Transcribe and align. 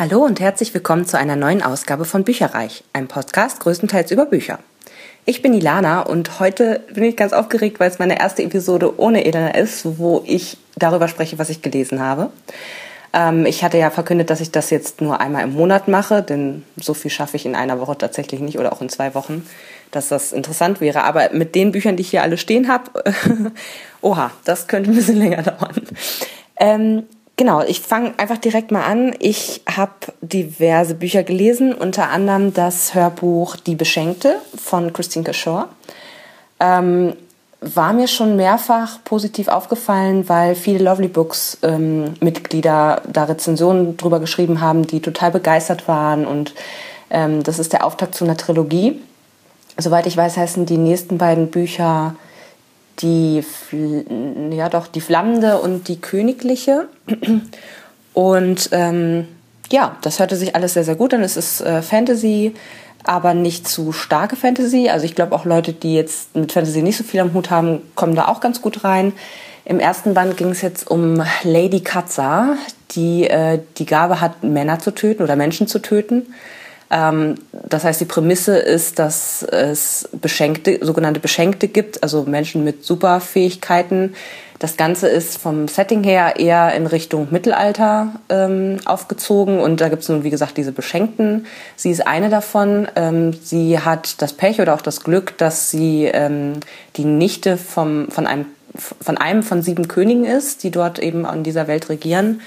Hallo 0.00 0.24
und 0.24 0.40
herzlich 0.40 0.72
willkommen 0.72 1.04
zu 1.04 1.18
einer 1.18 1.36
neuen 1.36 1.60
Ausgabe 1.60 2.06
von 2.06 2.24
Bücherreich, 2.24 2.84
einem 2.94 3.06
Podcast 3.06 3.60
größtenteils 3.60 4.10
über 4.10 4.24
Bücher. 4.24 4.58
Ich 5.26 5.42
bin 5.42 5.52
Ilana 5.52 6.00
und 6.00 6.40
heute 6.40 6.80
bin 6.94 7.04
ich 7.04 7.18
ganz 7.18 7.34
aufgeregt, 7.34 7.80
weil 7.80 7.90
es 7.90 7.98
meine 7.98 8.18
erste 8.18 8.42
Episode 8.42 8.98
ohne 8.98 9.26
Elena 9.26 9.50
ist, 9.50 9.98
wo 9.98 10.22
ich 10.24 10.56
darüber 10.76 11.06
spreche, 11.06 11.38
was 11.38 11.50
ich 11.50 11.60
gelesen 11.60 12.00
habe. 12.00 12.30
Ähm, 13.12 13.44
ich 13.44 13.62
hatte 13.62 13.76
ja 13.76 13.90
verkündet, 13.90 14.30
dass 14.30 14.40
ich 14.40 14.50
das 14.50 14.70
jetzt 14.70 15.02
nur 15.02 15.20
einmal 15.20 15.44
im 15.44 15.52
Monat 15.52 15.86
mache, 15.86 16.22
denn 16.22 16.64
so 16.80 16.94
viel 16.94 17.10
schaffe 17.10 17.36
ich 17.36 17.44
in 17.44 17.54
einer 17.54 17.78
Woche 17.78 17.98
tatsächlich 17.98 18.40
nicht 18.40 18.58
oder 18.58 18.72
auch 18.72 18.80
in 18.80 18.88
zwei 18.88 19.14
Wochen, 19.14 19.46
dass 19.90 20.08
das 20.08 20.32
interessant 20.32 20.80
wäre. 20.80 21.04
Aber 21.04 21.28
mit 21.34 21.54
den 21.54 21.72
Büchern, 21.72 21.96
die 21.96 22.04
ich 22.04 22.10
hier 22.10 22.22
alle 22.22 22.38
stehen 22.38 22.68
habe, 22.68 23.04
oha, 24.00 24.30
das 24.46 24.66
könnte 24.66 24.92
ein 24.92 24.96
bisschen 24.96 25.18
länger 25.18 25.42
dauern. 25.42 25.82
Ähm, 26.58 27.02
Genau, 27.40 27.62
ich 27.62 27.80
fange 27.80 28.12
einfach 28.18 28.36
direkt 28.36 28.70
mal 28.70 28.82
an. 28.82 29.14
Ich 29.18 29.62
habe 29.66 29.92
diverse 30.20 30.94
Bücher 30.94 31.22
gelesen, 31.22 31.72
unter 31.72 32.10
anderem 32.10 32.52
das 32.52 32.94
Hörbuch 32.94 33.56
Die 33.56 33.76
Beschenkte 33.76 34.36
von 34.54 34.92
Christine 34.92 35.24
Cashore. 35.24 35.68
Ähm, 36.60 37.14
war 37.62 37.94
mir 37.94 38.08
schon 38.08 38.36
mehrfach 38.36 39.02
positiv 39.04 39.48
aufgefallen, 39.48 40.28
weil 40.28 40.54
viele 40.54 40.84
Lovely 40.84 41.08
Books 41.08 41.56
ähm, 41.62 42.12
Mitglieder 42.20 43.00
da 43.10 43.24
Rezensionen 43.24 43.96
drüber 43.96 44.20
geschrieben 44.20 44.60
haben, 44.60 44.86
die 44.86 45.00
total 45.00 45.30
begeistert 45.30 45.88
waren. 45.88 46.26
Und 46.26 46.52
ähm, 47.08 47.42
das 47.42 47.58
ist 47.58 47.72
der 47.72 47.86
Auftakt 47.86 48.14
zu 48.14 48.26
einer 48.26 48.36
Trilogie. 48.36 49.00
Soweit 49.78 50.06
ich 50.06 50.14
weiß, 50.14 50.36
heißen 50.36 50.66
die 50.66 50.76
nächsten 50.76 51.16
beiden 51.16 51.50
Bücher 51.50 52.16
die, 53.02 53.42
ja 54.50 54.68
doch, 54.68 54.86
die 54.86 55.00
Flammende 55.00 55.58
und 55.58 55.88
die 55.88 56.00
Königliche. 56.00 56.88
Und 58.12 58.68
ähm, 58.72 59.28
ja, 59.70 59.96
das 60.02 60.18
hörte 60.18 60.36
sich 60.36 60.54
alles 60.54 60.74
sehr, 60.74 60.84
sehr 60.84 60.96
gut 60.96 61.14
an. 61.14 61.22
Es 61.22 61.36
ist 61.36 61.60
äh, 61.60 61.82
Fantasy, 61.82 62.54
aber 63.04 63.34
nicht 63.34 63.68
zu 63.68 63.92
starke 63.92 64.36
Fantasy. 64.36 64.88
Also 64.88 65.04
ich 65.04 65.14
glaube 65.14 65.34
auch 65.34 65.44
Leute, 65.44 65.72
die 65.72 65.94
jetzt 65.94 66.34
mit 66.34 66.52
Fantasy 66.52 66.82
nicht 66.82 66.96
so 66.96 67.04
viel 67.04 67.20
am 67.20 67.32
Hut 67.34 67.50
haben, 67.50 67.82
kommen 67.94 68.14
da 68.14 68.28
auch 68.28 68.40
ganz 68.40 68.60
gut 68.60 68.84
rein. 68.84 69.12
Im 69.64 69.78
ersten 69.78 70.14
Band 70.14 70.36
ging 70.36 70.50
es 70.50 70.62
jetzt 70.62 70.90
um 70.90 71.22
Lady 71.44 71.80
Katza, 71.80 72.56
die 72.92 73.28
äh, 73.28 73.60
die 73.78 73.86
Gabe 73.86 74.20
hat, 74.20 74.42
Männer 74.42 74.80
zu 74.80 74.90
töten 74.90 75.22
oder 75.22 75.36
Menschen 75.36 75.68
zu 75.68 75.78
töten. 75.78 76.34
Ähm, 76.90 77.36
das 77.52 77.84
heißt, 77.84 78.00
die 78.00 78.06
Prämisse 78.06 78.58
ist, 78.58 78.98
dass 78.98 79.42
es 79.42 80.08
Beschenkte, 80.12 80.78
sogenannte 80.82 81.20
Beschenkte 81.20 81.68
gibt, 81.68 82.02
also 82.02 82.24
Menschen 82.24 82.64
mit 82.64 82.84
Superfähigkeiten. 82.84 84.14
Das 84.58 84.76
Ganze 84.76 85.08
ist 85.08 85.38
vom 85.38 85.68
Setting 85.68 86.04
her 86.04 86.34
eher 86.38 86.74
in 86.74 86.86
Richtung 86.86 87.28
Mittelalter 87.30 88.08
ähm, 88.28 88.76
aufgezogen 88.84 89.58
und 89.58 89.80
da 89.80 89.88
gibt 89.88 90.02
es 90.02 90.08
nun, 90.10 90.22
wie 90.22 90.28
gesagt, 90.28 90.58
diese 90.58 90.72
Beschenkten. 90.72 91.46
Sie 91.76 91.90
ist 91.90 92.06
eine 92.06 92.28
davon. 92.28 92.86
Ähm, 92.94 93.32
sie 93.42 93.78
hat 93.78 94.20
das 94.20 94.34
Pech 94.34 94.60
oder 94.60 94.74
auch 94.74 94.82
das 94.82 95.02
Glück, 95.02 95.38
dass 95.38 95.70
sie 95.70 96.04
ähm, 96.12 96.60
die 96.96 97.06
Nichte 97.06 97.56
vom, 97.56 98.10
von, 98.10 98.26
einem, 98.26 98.44
von 99.00 99.16
einem 99.16 99.42
von 99.42 99.62
sieben 99.62 99.88
Königen 99.88 100.26
ist, 100.26 100.62
die 100.62 100.70
dort 100.70 100.98
eben 100.98 101.24
an 101.24 101.42
dieser 101.42 101.66
Welt 101.66 101.88
regieren. 101.88 102.42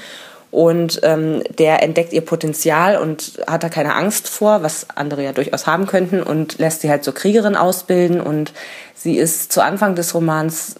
Und 0.53 0.99
ähm, 1.01 1.41
der 1.57 1.81
entdeckt 1.81 2.13
ihr 2.13 2.21
Potenzial 2.21 2.97
und 2.97 3.41
hat 3.47 3.63
da 3.63 3.69
keine 3.69 3.95
Angst 3.95 4.29
vor, 4.29 4.61
was 4.61 4.85
andere 4.93 5.23
ja 5.23 5.31
durchaus 5.31 5.65
haben 5.65 5.87
könnten, 5.87 6.21
und 6.21 6.59
lässt 6.59 6.81
sie 6.81 6.91
halt 6.91 7.03
zur 7.03 7.15
Kriegerin 7.15 7.55
ausbilden. 7.55 8.21
Und 8.21 8.53
sie 8.93 9.17
ist 9.17 9.51
zu 9.51 9.63
Anfang 9.63 9.95
des 9.95 10.13
Romans 10.13 10.75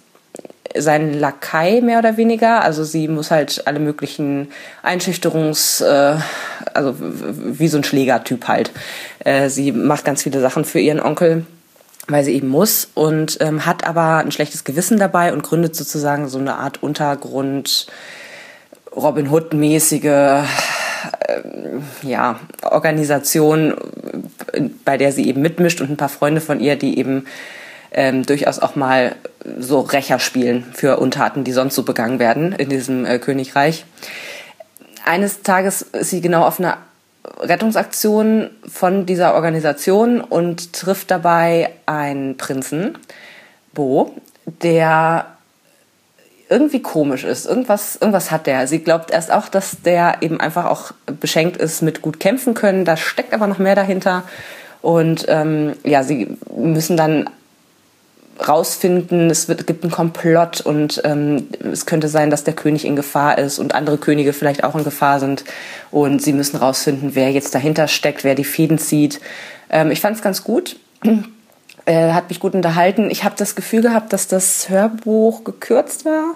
sein 0.76 1.12
Lakai 1.18 1.80
mehr 1.80 1.98
oder 1.98 2.16
weniger. 2.16 2.62
Also 2.62 2.84
sie 2.84 3.08
muss 3.08 3.32
halt 3.32 3.66
alle 3.66 3.80
möglichen 3.80 4.52
Einschüchterungs, 4.84 5.80
äh, 5.80 6.18
also 6.72 6.94
wie 6.96 7.66
so 7.66 7.78
ein 7.78 7.84
Schlägertyp 7.84 8.46
halt. 8.46 8.70
Äh, 9.24 9.48
sie 9.48 9.72
macht 9.72 10.04
ganz 10.04 10.22
viele 10.22 10.40
Sachen 10.40 10.64
für 10.64 10.78
ihren 10.78 11.00
Onkel 11.00 11.46
weil 12.06 12.22
sie 12.22 12.34
eben 12.34 12.48
muss 12.48 12.88
und 12.92 13.38
ähm, 13.40 13.64
hat 13.64 13.86
aber 13.86 14.18
ein 14.18 14.30
schlechtes 14.30 14.64
Gewissen 14.64 14.98
dabei 14.98 15.32
und 15.32 15.42
gründet 15.42 15.74
sozusagen 15.74 16.28
so 16.28 16.38
eine 16.38 16.56
Art 16.56 16.82
Untergrund 16.82 17.86
Robin 18.96 19.30
Hood-mäßige 19.30 20.04
äh, 20.04 20.44
ja, 22.02 22.40
Organisation, 22.62 23.74
bei 24.84 24.96
der 24.96 25.12
sie 25.12 25.28
eben 25.28 25.42
mitmischt 25.42 25.80
und 25.80 25.90
ein 25.90 25.96
paar 25.96 26.08
Freunde 26.08 26.40
von 26.40 26.60
ihr, 26.60 26.76
die 26.76 26.98
eben 26.98 27.26
ähm, 27.92 28.24
durchaus 28.24 28.58
auch 28.58 28.76
mal 28.76 29.14
so 29.58 29.80
Rächer 29.80 30.18
spielen 30.18 30.64
für 30.72 30.98
Untaten, 30.98 31.44
die 31.44 31.52
sonst 31.52 31.74
so 31.74 31.82
begangen 31.82 32.18
werden 32.18 32.52
in 32.52 32.68
diesem 32.68 33.04
äh, 33.04 33.18
Königreich. 33.18 33.84
Eines 35.04 35.42
Tages 35.42 35.82
ist 35.82 36.10
sie 36.10 36.20
genau 36.20 36.44
auf 36.44 36.58
einer 36.58 36.78
Rettungsaktion 37.40 38.50
von 38.66 39.06
dieser 39.06 39.34
Organisation 39.34 40.20
und 40.20 40.72
trifft 40.72 41.10
dabei 41.10 41.70
einen 41.86 42.36
Prinzen, 42.36 42.98
Bo, 43.72 44.14
der 44.62 45.33
irgendwie 46.48 46.82
komisch 46.82 47.24
ist. 47.24 47.46
Irgendwas, 47.46 47.96
irgendwas 47.96 48.30
hat 48.30 48.46
der. 48.46 48.66
Sie 48.66 48.80
glaubt 48.80 49.10
erst 49.10 49.32
auch, 49.32 49.48
dass 49.48 49.82
der 49.82 50.18
eben 50.20 50.40
einfach 50.40 50.66
auch 50.66 50.92
beschenkt 51.20 51.56
ist 51.56 51.82
mit 51.82 52.02
gut 52.02 52.20
kämpfen 52.20 52.54
können. 52.54 52.84
Da 52.84 52.96
steckt 52.96 53.32
aber 53.32 53.46
noch 53.46 53.58
mehr 53.58 53.74
dahinter. 53.74 54.24
Und 54.82 55.24
ähm, 55.28 55.72
ja, 55.84 56.02
sie 56.02 56.36
müssen 56.54 56.96
dann 56.96 57.30
rausfinden, 58.46 59.30
es 59.30 59.48
wird, 59.48 59.66
gibt 59.66 59.84
einen 59.84 59.92
Komplott 59.92 60.60
und 60.60 61.00
ähm, 61.04 61.46
es 61.72 61.86
könnte 61.86 62.08
sein, 62.08 62.30
dass 62.30 62.44
der 62.44 62.54
König 62.54 62.84
in 62.84 62.96
Gefahr 62.96 63.38
ist 63.38 63.58
und 63.58 63.74
andere 63.74 63.96
Könige 63.96 64.32
vielleicht 64.32 64.64
auch 64.64 64.74
in 64.74 64.84
Gefahr 64.84 65.20
sind. 65.20 65.44
Und 65.90 66.20
sie 66.20 66.32
müssen 66.32 66.56
rausfinden, 66.56 67.14
wer 67.14 67.30
jetzt 67.30 67.54
dahinter 67.54 67.88
steckt, 67.88 68.24
wer 68.24 68.34
die 68.34 68.44
Fäden 68.44 68.78
zieht. 68.78 69.20
Ähm, 69.70 69.90
ich 69.90 70.00
fand 70.00 70.16
es 70.16 70.22
ganz 70.22 70.44
gut 70.44 70.76
äh, 71.86 72.12
hat 72.12 72.28
mich 72.28 72.40
gut 72.40 72.54
unterhalten. 72.54 73.10
Ich 73.10 73.24
habe 73.24 73.34
das 73.36 73.54
Gefühl 73.54 73.82
gehabt, 73.82 74.12
dass 74.12 74.28
das 74.28 74.68
Hörbuch 74.68 75.44
gekürzt 75.44 76.04
war, 76.04 76.34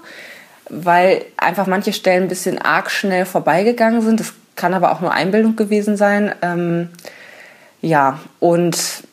weil 0.69 1.25
einfach 1.36 1.66
manche 1.66 1.92
Stellen 1.92 2.25
ein 2.25 2.28
bisschen 2.28 2.60
arg 2.60 2.91
schnell 2.91 3.25
vorbeigegangen 3.25 4.03
sind. 4.03 4.20
Das 4.20 4.32
kann 4.56 4.75
aber 4.75 4.92
auch 4.92 5.00
nur 5.00 5.12
Einbildung 5.12 5.56
gewesen 5.56 5.97
sein. 5.97 6.34
Ähm, 6.42 6.91
ja, 7.81 8.19
und 8.41 9.04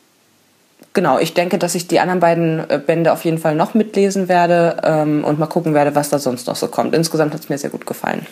genau, 0.92 1.18
ich 1.18 1.34
denke, 1.34 1.58
dass 1.58 1.74
ich 1.74 1.88
die 1.88 2.00
anderen 2.00 2.20
beiden 2.20 2.68
äh, 2.68 2.80
Bände 2.84 3.12
auf 3.12 3.24
jeden 3.24 3.38
Fall 3.38 3.54
noch 3.54 3.74
mitlesen 3.74 4.28
werde 4.28 4.80
ähm, 4.82 5.24
und 5.24 5.38
mal 5.38 5.46
gucken 5.46 5.72
werde, 5.72 5.94
was 5.94 6.10
da 6.10 6.18
sonst 6.18 6.48
noch 6.48 6.56
so 6.56 6.68
kommt. 6.68 6.94
Insgesamt 6.94 7.32
hat 7.32 7.40
es 7.40 7.48
mir 7.48 7.58
sehr 7.58 7.70
gut 7.70 7.86
gefallen. 7.86 8.26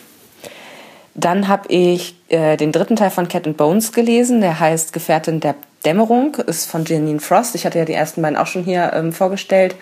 Dann 1.15 1.47
habe 1.47 1.69
ich 1.69 2.17
äh, 2.27 2.57
den 2.57 2.73
dritten 2.73 2.97
Teil 2.97 3.09
von 3.09 3.29
Cat 3.29 3.47
and 3.47 3.55
Bones 3.55 3.93
gelesen, 3.93 4.41
der 4.41 4.59
heißt 4.59 4.91
Gefährtin 4.91 5.39
der 5.39 5.55
Dämmerung, 5.85 6.35
ist 6.35 6.69
von 6.69 6.85
Janine 6.85 7.19
Frost. 7.19 7.55
Ich 7.55 7.65
hatte 7.65 7.79
ja 7.79 7.85
die 7.85 7.93
ersten 7.93 8.21
beiden 8.21 8.37
auch 8.37 8.47
schon 8.47 8.63
hier 8.63 8.91
ähm, 8.93 9.13
vorgestellt. 9.13 9.75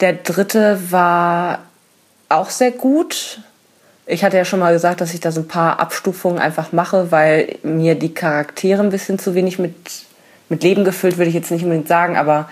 Der 0.00 0.12
dritte 0.12 0.80
war 0.90 1.60
auch 2.28 2.50
sehr 2.50 2.70
gut. 2.70 3.40
Ich 4.06 4.24
hatte 4.24 4.36
ja 4.36 4.44
schon 4.44 4.60
mal 4.60 4.72
gesagt, 4.72 5.00
dass 5.00 5.14
ich 5.14 5.20
da 5.20 5.30
so 5.30 5.40
ein 5.40 5.48
paar 5.48 5.78
Abstufungen 5.78 6.38
einfach 6.38 6.72
mache, 6.72 7.10
weil 7.10 7.56
mir 7.62 7.94
die 7.94 8.14
Charaktere 8.14 8.82
ein 8.82 8.90
bisschen 8.90 9.18
zu 9.18 9.34
wenig 9.34 9.58
mit, 9.58 9.74
mit 10.48 10.62
Leben 10.62 10.84
gefüllt, 10.84 11.16
würde 11.16 11.28
ich 11.28 11.34
jetzt 11.34 11.50
nicht 11.50 11.62
unbedingt 11.62 11.88
sagen, 11.88 12.16
aber 12.16 12.48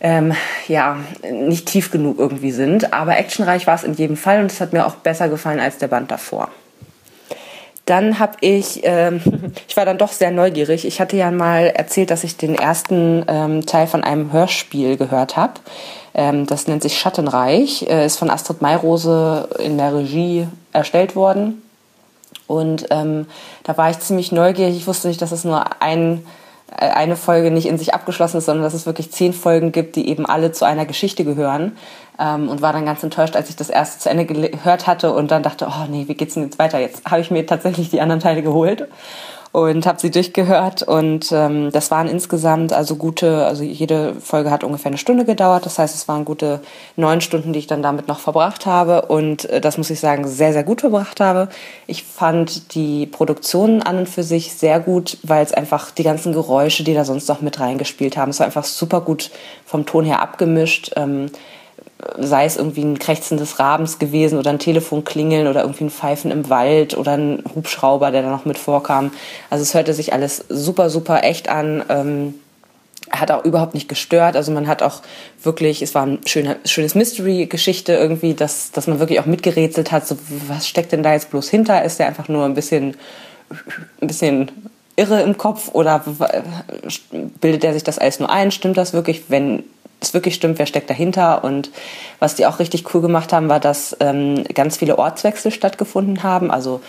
ähm, 0.00 0.34
ja, 0.68 0.98
nicht 1.30 1.66
tief 1.66 1.90
genug 1.90 2.18
irgendwie 2.18 2.52
sind. 2.52 2.92
Aber 2.92 3.16
actionreich 3.16 3.66
war 3.66 3.74
es 3.74 3.84
in 3.84 3.94
jedem 3.94 4.16
Fall 4.16 4.40
und 4.40 4.52
es 4.52 4.60
hat 4.60 4.72
mir 4.72 4.86
auch 4.86 4.96
besser 4.96 5.28
gefallen 5.28 5.60
als 5.60 5.78
der 5.78 5.88
Band 5.88 6.10
davor. 6.10 6.50
Dann 7.86 8.18
habe 8.18 8.34
ich, 8.40 8.80
ähm, 8.84 9.20
ich 9.68 9.76
war 9.76 9.84
dann 9.84 9.98
doch 9.98 10.12
sehr 10.12 10.30
neugierig. 10.30 10.86
Ich 10.86 11.00
hatte 11.00 11.16
ja 11.16 11.30
mal 11.30 11.66
erzählt, 11.66 12.10
dass 12.10 12.24
ich 12.24 12.36
den 12.36 12.54
ersten 12.54 13.24
ähm, 13.28 13.66
Teil 13.66 13.86
von 13.86 14.04
einem 14.04 14.32
Hörspiel 14.32 14.96
gehört 14.96 15.36
habe. 15.36 15.54
Ähm, 16.14 16.46
das 16.46 16.66
nennt 16.66 16.82
sich 16.82 16.98
Schattenreich, 16.98 17.86
äh, 17.88 18.06
ist 18.06 18.18
von 18.18 18.30
Astrid 18.30 18.62
Mayrose 18.62 19.48
in 19.58 19.76
der 19.78 19.94
Regie 19.94 20.48
erstellt 20.72 21.16
worden. 21.16 21.62
Und 22.46 22.86
ähm, 22.90 23.26
da 23.64 23.76
war 23.76 23.90
ich 23.90 23.98
ziemlich 24.00 24.32
neugierig. 24.32 24.76
Ich 24.76 24.86
wusste 24.86 25.08
nicht, 25.08 25.22
dass 25.22 25.32
es 25.32 25.44
nur 25.44 25.82
ein 25.82 26.24
eine 26.76 27.16
Folge 27.16 27.50
nicht 27.50 27.66
in 27.66 27.78
sich 27.78 27.94
abgeschlossen 27.94 28.38
ist, 28.38 28.46
sondern 28.46 28.64
dass 28.64 28.74
es 28.74 28.86
wirklich 28.86 29.12
zehn 29.12 29.32
Folgen 29.32 29.72
gibt, 29.72 29.96
die 29.96 30.08
eben 30.08 30.26
alle 30.26 30.52
zu 30.52 30.64
einer 30.64 30.86
Geschichte 30.86 31.24
gehören. 31.24 31.76
Ähm, 32.18 32.48
und 32.48 32.62
war 32.62 32.72
dann 32.72 32.86
ganz 32.86 33.02
enttäuscht, 33.02 33.34
als 33.34 33.50
ich 33.50 33.56
das 33.56 33.70
erste 33.70 33.98
zu 33.98 34.08
Ende 34.08 34.24
gehört 34.24 34.86
hatte 34.86 35.12
und 35.12 35.30
dann 35.30 35.42
dachte, 35.42 35.66
oh 35.68 35.86
nee, 35.90 36.04
wie 36.06 36.14
geht's 36.14 36.34
denn 36.34 36.44
jetzt 36.44 36.58
weiter? 36.60 36.78
Jetzt 36.78 37.04
habe 37.04 37.20
ich 37.20 37.30
mir 37.30 37.44
tatsächlich 37.46 37.90
die 37.90 38.00
anderen 38.00 38.20
Teile 38.20 38.42
geholt 38.42 38.88
und 39.54 39.86
habe 39.86 40.00
sie 40.00 40.10
durchgehört 40.10 40.82
und 40.82 41.30
ähm, 41.30 41.70
das 41.70 41.92
waren 41.92 42.08
insgesamt 42.08 42.72
also 42.72 42.96
gute, 42.96 43.46
also 43.46 43.62
jede 43.62 44.16
Folge 44.16 44.50
hat 44.50 44.64
ungefähr 44.64 44.90
eine 44.90 44.98
Stunde 44.98 45.24
gedauert, 45.24 45.64
das 45.64 45.78
heißt 45.78 45.94
es 45.94 46.08
waren 46.08 46.24
gute 46.24 46.58
neun 46.96 47.20
Stunden, 47.20 47.52
die 47.52 47.60
ich 47.60 47.68
dann 47.68 47.80
damit 47.80 48.08
noch 48.08 48.18
verbracht 48.18 48.66
habe 48.66 49.02
und 49.02 49.44
äh, 49.44 49.60
das 49.60 49.78
muss 49.78 49.90
ich 49.90 50.00
sagen 50.00 50.26
sehr 50.26 50.52
sehr 50.52 50.64
gut 50.64 50.80
verbracht 50.80 51.20
habe. 51.20 51.48
Ich 51.86 52.02
fand 52.02 52.74
die 52.74 53.06
Produktion 53.06 53.80
an 53.80 53.98
und 53.98 54.08
für 54.08 54.24
sich 54.24 54.54
sehr 54.54 54.80
gut, 54.80 55.18
weil 55.22 55.44
es 55.44 55.52
einfach 55.52 55.92
die 55.92 56.02
ganzen 56.02 56.32
Geräusche, 56.32 56.82
die 56.82 56.94
da 56.94 57.04
sonst 57.04 57.28
noch 57.28 57.40
mit 57.40 57.60
reingespielt 57.60 58.16
haben, 58.16 58.30
es 58.30 58.40
war 58.40 58.46
einfach 58.46 58.64
super 58.64 59.02
gut 59.02 59.30
vom 59.64 59.86
Ton 59.86 60.04
her 60.04 60.20
abgemischt. 60.20 60.90
Ähm, 60.96 61.26
sei 62.18 62.44
es 62.44 62.56
irgendwie 62.56 62.82
ein 62.82 62.98
Krächzen 62.98 63.38
des 63.38 63.58
Rabens 63.58 63.98
gewesen 63.98 64.38
oder 64.38 64.50
ein 64.50 64.58
Telefon 64.58 65.04
klingeln 65.04 65.46
oder 65.46 65.62
irgendwie 65.62 65.84
ein 65.84 65.90
Pfeifen 65.90 66.30
im 66.30 66.50
Wald 66.50 66.96
oder 66.96 67.12
ein 67.16 67.42
Hubschrauber, 67.54 68.10
der 68.10 68.22
da 68.22 68.30
noch 68.30 68.44
mit 68.44 68.58
vorkam. 68.58 69.12
Also 69.50 69.62
es 69.62 69.74
hörte 69.74 69.94
sich 69.94 70.12
alles 70.12 70.44
super, 70.48 70.90
super 70.90 71.24
echt 71.24 71.48
an. 71.48 71.84
Ähm, 71.88 72.34
hat 73.10 73.30
auch 73.30 73.44
überhaupt 73.44 73.74
nicht 73.74 73.88
gestört. 73.88 74.36
Also 74.36 74.52
man 74.52 74.66
hat 74.66 74.82
auch 74.82 75.02
wirklich, 75.42 75.82
es 75.82 75.94
war 75.94 76.06
ein 76.06 76.20
schöner, 76.26 76.56
schönes 76.64 76.94
Mystery-Geschichte 76.94 77.92
irgendwie, 77.92 78.34
dass, 78.34 78.72
dass 78.72 78.86
man 78.86 78.98
wirklich 78.98 79.20
auch 79.20 79.26
mitgerätselt 79.26 79.92
hat, 79.92 80.06
so 80.06 80.16
was 80.48 80.66
steckt 80.66 80.92
denn 80.92 81.02
da 81.02 81.12
jetzt 81.12 81.30
bloß 81.30 81.48
hinter? 81.48 81.84
Ist 81.84 81.98
der 81.98 82.06
einfach 82.06 82.28
nur 82.28 82.44
ein 82.44 82.54
bisschen, 82.54 82.96
ein 84.00 84.06
bisschen 84.06 84.50
irre 84.96 85.20
im 85.22 85.36
Kopf 85.36 85.70
oder 85.72 86.04
bildet 87.40 87.64
er 87.64 87.72
sich 87.72 87.84
das 87.84 87.98
alles 87.98 88.20
nur 88.20 88.30
ein? 88.30 88.50
Stimmt 88.50 88.76
das 88.76 88.92
wirklich? 88.92 89.24
Wenn 89.28 89.64
es 90.04 90.14
wirklich 90.14 90.34
stimmt, 90.34 90.58
wer 90.58 90.66
steckt 90.66 90.90
dahinter? 90.90 91.44
Und 91.44 91.70
was 92.18 92.34
die 92.34 92.46
auch 92.46 92.58
richtig 92.58 92.94
cool 92.94 93.00
gemacht 93.00 93.32
haben, 93.32 93.48
war, 93.48 93.60
dass 93.60 93.96
ähm, 94.00 94.44
ganz 94.54 94.76
viele 94.76 94.98
Ortswechsel 94.98 95.50
stattgefunden 95.50 96.22
haben. 96.22 96.50
Also 96.50 96.80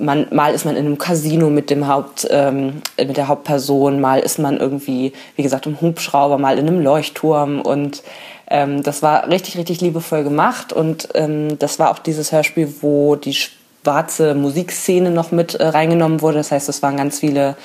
man, 0.00 0.26
mal 0.32 0.54
ist 0.54 0.64
man 0.64 0.76
in 0.76 0.86
einem 0.86 0.98
Casino 0.98 1.50
mit 1.50 1.70
dem 1.70 1.86
Haupt, 1.86 2.26
ähm, 2.30 2.82
mit 2.96 3.16
der 3.16 3.28
Hauptperson, 3.28 4.00
mal 4.00 4.20
ist 4.20 4.38
man 4.38 4.56
irgendwie, 4.58 5.12
wie 5.36 5.42
gesagt, 5.42 5.66
im 5.66 5.80
Hubschrauber, 5.80 6.38
mal 6.38 6.58
in 6.58 6.66
einem 6.66 6.80
Leuchtturm 6.80 7.60
und 7.60 8.02
ähm, 8.48 8.82
das 8.82 9.02
war 9.02 9.28
richtig, 9.28 9.56
richtig 9.58 9.80
liebevoll 9.80 10.24
gemacht 10.24 10.72
und 10.72 11.08
ähm, 11.14 11.58
das 11.58 11.78
war 11.78 11.90
auch 11.90 11.98
dieses 11.98 12.32
Hörspiel, 12.32 12.72
wo 12.80 13.16
die 13.16 13.34
schwarze 13.34 14.34
Musikszene 14.34 15.10
noch 15.10 15.30
mit 15.30 15.54
äh, 15.54 15.66
reingenommen 15.66 16.20
wurde. 16.20 16.38
Das 16.38 16.50
heißt, 16.50 16.68
es 16.68 16.82
waren 16.82 16.96
ganz 16.96 17.20
viele 17.20 17.56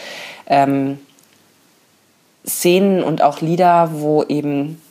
ähm, 0.48 1.00
Szenen 2.46 3.04
und 3.04 3.22
auch 3.22 3.42
Lieder, 3.42 3.90
wo 3.94 4.24
eben 4.24 4.82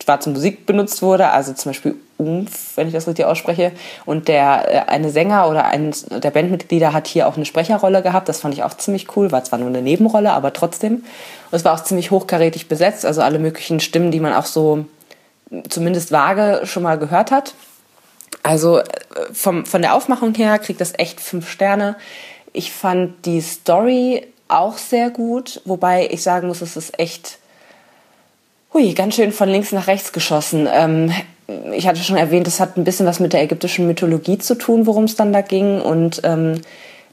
schwarze 0.00 0.30
Musik 0.30 0.66
benutzt 0.66 1.02
wurde, 1.02 1.28
also 1.30 1.52
zum 1.52 1.70
Beispiel 1.70 1.96
Umf, 2.18 2.76
wenn 2.76 2.86
ich 2.86 2.94
das 2.94 3.06
richtig 3.06 3.24
ausspreche. 3.24 3.72
Und 4.06 4.28
der 4.28 4.86
äh, 4.88 4.90
eine 4.90 5.10
Sänger 5.10 5.48
oder 5.48 5.66
eines 5.66 6.06
der 6.06 6.30
Bandmitglieder 6.30 6.92
hat 6.92 7.06
hier 7.06 7.28
auch 7.28 7.36
eine 7.36 7.44
Sprecherrolle 7.44 8.02
gehabt. 8.02 8.28
Das 8.28 8.40
fand 8.40 8.54
ich 8.54 8.62
auch 8.62 8.74
ziemlich 8.74 9.16
cool. 9.16 9.32
War 9.32 9.44
zwar 9.44 9.58
nur 9.58 9.68
eine 9.68 9.82
Nebenrolle, 9.82 10.32
aber 10.32 10.52
trotzdem. 10.52 10.94
Und 10.94 11.04
es 11.50 11.64
war 11.64 11.74
auch 11.74 11.84
ziemlich 11.84 12.10
hochkarätig 12.10 12.68
besetzt, 12.68 13.04
also 13.04 13.22
alle 13.22 13.38
möglichen 13.38 13.80
Stimmen, 13.80 14.10
die 14.10 14.20
man 14.20 14.32
auch 14.32 14.46
so 14.46 14.86
zumindest 15.68 16.12
vage 16.12 16.62
schon 16.64 16.82
mal 16.82 16.98
gehört 16.98 17.30
hat. 17.30 17.54
Also 18.42 18.78
äh, 18.78 18.84
vom, 19.32 19.66
von 19.66 19.82
der 19.82 19.94
Aufmachung 19.94 20.34
her 20.34 20.58
kriegt 20.58 20.80
das 20.80 20.92
echt 20.98 21.20
fünf 21.20 21.50
Sterne. 21.50 21.96
Ich 22.52 22.72
fand 22.72 23.24
die 23.26 23.40
Story 23.40 24.26
auch 24.48 24.76
sehr 24.76 25.10
gut, 25.10 25.62
wobei 25.64 26.08
ich 26.10 26.22
sagen 26.22 26.48
muss, 26.48 26.60
es 26.60 26.76
ist 26.76 26.98
echt 26.98 27.38
hui, 28.74 28.94
ganz 28.94 29.14
schön 29.14 29.32
von 29.32 29.48
links 29.48 29.72
nach 29.72 29.86
rechts 29.86 30.12
geschossen. 30.12 30.68
Ähm, 30.72 31.12
ich 31.72 31.86
hatte 31.86 32.00
schon 32.00 32.16
erwähnt, 32.16 32.46
es 32.46 32.60
hat 32.60 32.76
ein 32.76 32.84
bisschen 32.84 33.06
was 33.06 33.20
mit 33.20 33.32
der 33.32 33.42
ägyptischen 33.42 33.86
Mythologie 33.86 34.38
zu 34.38 34.54
tun, 34.54 34.86
worum 34.86 35.04
es 35.04 35.16
dann 35.16 35.32
da 35.32 35.40
ging. 35.42 35.80
Und 35.80 36.22
ähm, 36.24 36.60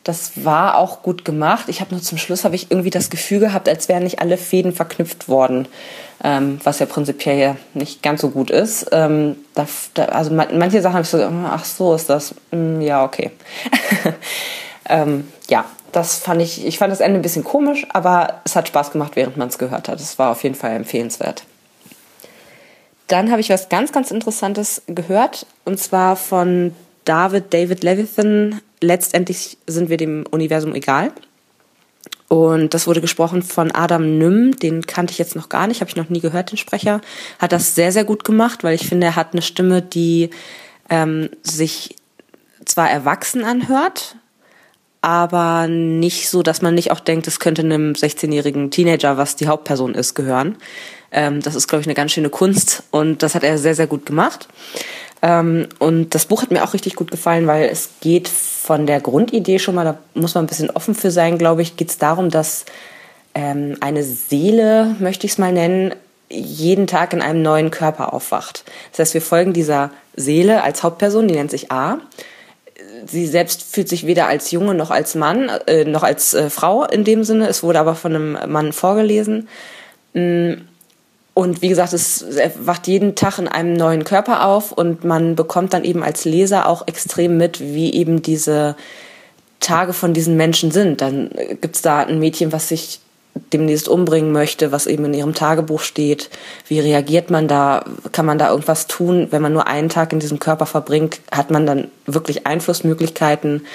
das 0.03 0.45
war 0.45 0.77
auch 0.77 1.03
gut 1.03 1.25
gemacht. 1.25 1.65
Ich 1.67 1.81
habe 1.81 1.94
nur 1.94 2.01
zum 2.01 2.17
Schluss 2.17 2.45
habe 2.45 2.56
ich 2.56 2.71
irgendwie 2.71 2.89
das 2.89 3.09
Gefühl 3.09 3.39
gehabt, 3.39 3.67
als 3.67 3.89
wären 3.89 4.03
nicht 4.03 4.21
alle 4.21 4.38
Fäden 4.38 4.71
verknüpft 4.71 5.27
worden, 5.27 5.67
ähm, 6.23 6.59
was 6.63 6.79
ja 6.79 6.85
prinzipiell 6.85 7.38
ja 7.38 7.56
nicht 7.73 8.01
ganz 8.01 8.21
so 8.21 8.29
gut 8.29 8.50
ist. 8.50 8.88
Ähm, 8.91 9.35
da, 9.55 9.67
da, 9.94 10.05
also 10.05 10.33
manche 10.33 10.81
Sachen 10.81 10.95
habe 10.95 11.03
ich 11.03 11.09
so, 11.09 11.21
ach 11.45 11.65
so 11.65 11.94
ist 11.94 12.09
das, 12.09 12.33
hm, 12.51 12.81
ja 12.81 13.03
okay. 13.03 13.31
ähm, 14.89 15.27
ja, 15.50 15.66
das 15.92 16.18
fand 16.18 16.42
ich, 16.42 16.66
ich 16.66 16.78
fand 16.78 16.92
das 16.92 17.00
Ende 17.00 17.19
ein 17.19 17.24
bisschen 17.24 17.44
komisch, 17.44 17.86
aber 17.90 18.42
es 18.46 18.56
hat 18.56 18.68
Spaß 18.68 18.92
gemacht, 18.92 19.16
während 19.16 19.38
man 19.38 19.50
es 19.50 19.57
gehört 19.57 19.90
hat. 19.90 20.00
Es 20.00 20.19
war 20.19 20.31
auf 20.31 20.44
jeden 20.44 20.56
Fall 20.56 20.72
empfehlenswert. 20.72 21.44
Dann 23.07 23.31
habe 23.31 23.42
ich 23.42 23.50
was 23.50 23.69
ganz, 23.69 23.92
ganz 23.92 24.12
Interessantes 24.12 24.84
gehört, 24.88 25.48
und 25.66 25.80
zwar 25.80 26.16
von 26.16 26.75
David 27.06 27.54
David 27.54 27.84
Levithan. 27.84 28.62
Letztendlich 28.81 29.57
sind 29.66 29.90
wir 29.90 29.98
dem 29.98 30.25
Universum 30.30 30.75
egal. 30.75 31.12
Und 32.28 32.75
das 32.75 32.86
wurde 32.86 33.01
gesprochen 33.01 33.42
von 33.42 33.72
Adam 33.74 34.19
Nym, 34.19 34.56
den 34.56 34.86
kannte 34.86 35.12
ich 35.12 35.18
jetzt 35.18 35.36
noch 35.36 35.50
gar 35.50 35.66
nicht, 35.66 35.81
habe 35.81 35.90
ich 35.90 35.96
noch 35.96 36.10
nie 36.10 36.19
gehört, 36.19 36.51
den 36.51 36.57
Sprecher. 36.57 37.01
Hat 37.40 37.51
das 37.51 37.74
sehr, 37.74 37.92
sehr 37.92 38.04
gut 38.04 38.24
gemacht, 38.24 38.63
weil 38.63 38.75
ich 38.75 38.88
finde, 38.88 39.07
er 39.07 39.16
hat 39.16 39.34
eine 39.34 39.42
Stimme, 39.42 39.81
die 39.81 40.30
ähm, 40.92 41.30
sich 41.42 41.96
zwar 42.66 42.92
erwachsen 42.92 43.44
anhört, 43.44 44.16
aber 45.01 45.68
nicht 45.68 46.30
so, 46.30 46.44
dass 46.44 46.62
man 46.62 46.75
nicht 46.75 46.92
auch 46.92 47.00
denkt, 47.00 47.28
es 47.28 47.40
könnte 47.40 47.62
einem 47.62 47.94
16-jährigen 47.94 48.72
Teenager, 48.72 49.18
was 49.18 49.36
die 49.36 49.48
Hauptperson 49.48 49.96
ist, 49.96 50.13
gehören. 50.13 50.57
Ähm, 51.12 51.42
das 51.42 51.56
ist, 51.56 51.68
glaube 51.68 51.81
ich, 51.81 51.88
eine 51.88 51.96
ganz 51.96 52.12
schöne 52.12 52.30
Kunst 52.30 52.84
und 52.92 53.24
das 53.24 53.36
hat 53.36 53.44
er 53.44 53.57
sehr, 53.57 53.75
sehr 53.75 53.88
gut 53.88 54.06
gemacht. 54.06 54.48
Ähm, 55.22 55.68
und 55.80 56.16
das 56.16 56.25
Buch 56.25 56.42
hat 56.42 56.51
mir 56.51 56.63
auch 56.63 56.74
richtig 56.74 56.96
gut 56.96 57.12
gefallen, 57.12 57.48
weil 57.48 57.69
es 57.69 57.90
geht 58.01 58.28
von 58.28 58.86
der 58.86 59.01
Grundidee 59.01 59.60
schon 59.60 59.75
mal, 59.75 59.86
da 59.86 59.98
muss 60.13 60.36
man 60.36 60.44
ein 60.44 60.48
bisschen 60.48 60.69
offen 60.69 60.96
für 60.96 61.12
sein, 61.12 61.38
glaube 61.38 61.62
ich, 61.62 61.78
geht 61.78 61.90
es 61.90 61.98
darum, 61.98 62.30
dass 62.30 62.66
ähm, 63.36 63.78
eine 63.81 64.04
Seele, 64.04 64.96
möchte 65.00 65.25
ich 65.25 65.34
es 65.34 65.38
mal 65.38 65.51
nennen, 65.51 65.94
jeden 66.30 66.88
Tag 66.88 67.13
in 67.13 67.22
einem 67.22 67.42
neuen 67.42 67.72
Körper 67.72 68.13
aufwacht. 68.13 68.63
Das 68.92 69.00
heißt, 69.00 69.13
wir 69.16 69.22
folgen 69.22 69.54
dieser 69.54 69.92
Seele 70.16 70.63
als 70.63 70.84
Hauptperson, 70.84 71.28
die 71.28 71.34
nennt 71.34 71.51
sich 71.51 71.72
A. 71.72 72.00
Sie 73.07 73.28
selbst 73.28 73.63
fühlt 73.63 73.90
sich 73.90 74.06
weder 74.06 74.28
als 74.28 74.51
Junge 74.51 74.74
noch 74.74 74.92
als 74.92 75.16
Mann, 75.16 75.50
äh, 75.68 75.86
noch 75.86 76.04
als 76.04 76.34
äh, 76.34 76.50
Frau 76.50 76.86
in 76.86 77.04
dem 77.04 77.24
Sinne. 77.24 77.48
Es 77.48 77.63
wurde 77.63 77.80
aber 77.80 77.96
von 77.96 78.16
einem 78.16 78.51
Mann 78.51 78.74
vorgelesen. 78.74 79.48
Mm, 80.13 80.54
und 81.34 81.62
wie 81.62 81.69
gesagt, 81.69 81.94
es 81.94 82.25
wacht 82.60 82.88
jeden 82.88 83.16
Tag 83.16 83.40
in 83.40 83.48
einem 83.48 83.74
neuen 83.74 84.04
Körper 84.04 84.46
auf 84.46 84.74
und 84.74 85.06
man 85.06 85.36
bekommt 85.36 85.74
dann 85.74 85.86
eben 85.86 86.04
als 86.04 86.25
Leser 86.25 86.68
auch 86.68 86.86
extrem 86.88 87.38
mit, 87.38 87.62
wie 87.62 87.94
eben 87.94 88.22
diese 88.22 88.75
Tage 89.62 89.94
von 89.94 90.13
diesen 90.13 90.36
Menschen 90.36 90.72
sind. 90.72 91.00
Dann 91.00 91.30
gibt's 91.62 91.81
da 91.81 92.00
ein 92.00 92.19
Mädchen, 92.19 92.51
was 92.51 92.68
sich 92.68 93.00
demnächst 93.53 93.87
umbringen 93.87 94.31
möchte, 94.31 94.71
was 94.71 94.87
eben 94.87 95.05
in 95.05 95.13
ihrem 95.13 95.33
Tagebuch 95.33 95.81
steht. 95.81 96.29
Wie 96.67 96.79
reagiert 96.79 97.29
man 97.29 97.47
da? 97.47 97.85
Kann 98.11 98.25
man 98.25 98.37
da 98.37 98.49
irgendwas 98.49 98.87
tun? 98.87 99.27
Wenn 99.31 99.41
man 99.41 99.53
nur 99.53 99.67
einen 99.67 99.89
Tag 99.89 100.13
in 100.13 100.19
diesem 100.19 100.39
Körper 100.39 100.65
verbringt, 100.65 101.21
hat 101.31 101.51
man 101.51 101.65
dann 101.65 101.87
wirklich 102.05 102.45
Einflussmöglichkeiten? 102.45 103.65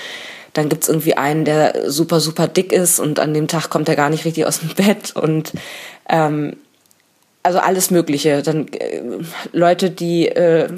Dann 0.53 0.69
gibt's 0.69 0.89
irgendwie 0.89 1.17
einen, 1.17 1.45
der 1.45 1.91
super, 1.91 2.21
super 2.21 2.47
dick 2.47 2.73
ist 2.73 3.01
und 3.01 3.19
an 3.19 3.35
dem 3.35 3.49
Tag 3.49 3.71
kommt 3.71 3.89
er 3.89 3.97
gar 3.97 4.11
nicht 4.11 4.25
richtig 4.25 4.47
aus 4.47 4.61
dem 4.61 4.69
Bett 4.77 5.15
und 5.17 5.53
ähm, 6.09 6.57
also 7.43 7.59
alles 7.59 7.91
Mögliche. 7.91 8.43
Dann 8.43 8.69
äh, 8.69 9.03
Leute, 9.53 9.91
die 9.91 10.29
äh, 10.29 10.69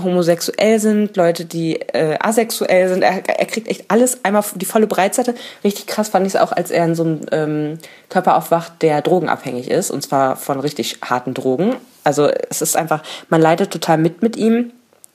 homosexuell 0.00 0.78
sind, 0.78 1.16
Leute, 1.16 1.44
die 1.44 1.76
äh, 1.76 2.16
asexuell 2.18 2.88
sind. 2.88 3.02
Er, 3.02 3.28
er 3.28 3.46
kriegt 3.46 3.68
echt 3.68 3.84
alles 3.88 4.24
einmal 4.24 4.44
die 4.54 4.64
volle 4.64 4.86
Breitseite. 4.86 5.34
Richtig 5.64 5.86
krass 5.86 6.08
fand 6.08 6.26
ich 6.26 6.34
es 6.34 6.40
auch, 6.40 6.52
als 6.52 6.70
er 6.70 6.84
in 6.84 6.94
so 6.94 7.04
einem 7.04 7.20
ähm, 7.30 7.78
Körper 8.08 8.36
aufwacht, 8.36 8.82
der 8.82 9.02
drogenabhängig 9.02 9.70
ist. 9.70 9.90
Und 9.90 10.02
zwar 10.02 10.36
von 10.36 10.60
richtig 10.60 10.98
harten 11.04 11.34
Drogen. 11.34 11.76
Also 12.04 12.30
es 12.50 12.62
ist 12.62 12.76
einfach, 12.76 13.02
man 13.28 13.40
leidet 13.40 13.70
total 13.70 13.98
mit 13.98 14.22
mit 14.22 14.36
ihm. 14.36 14.72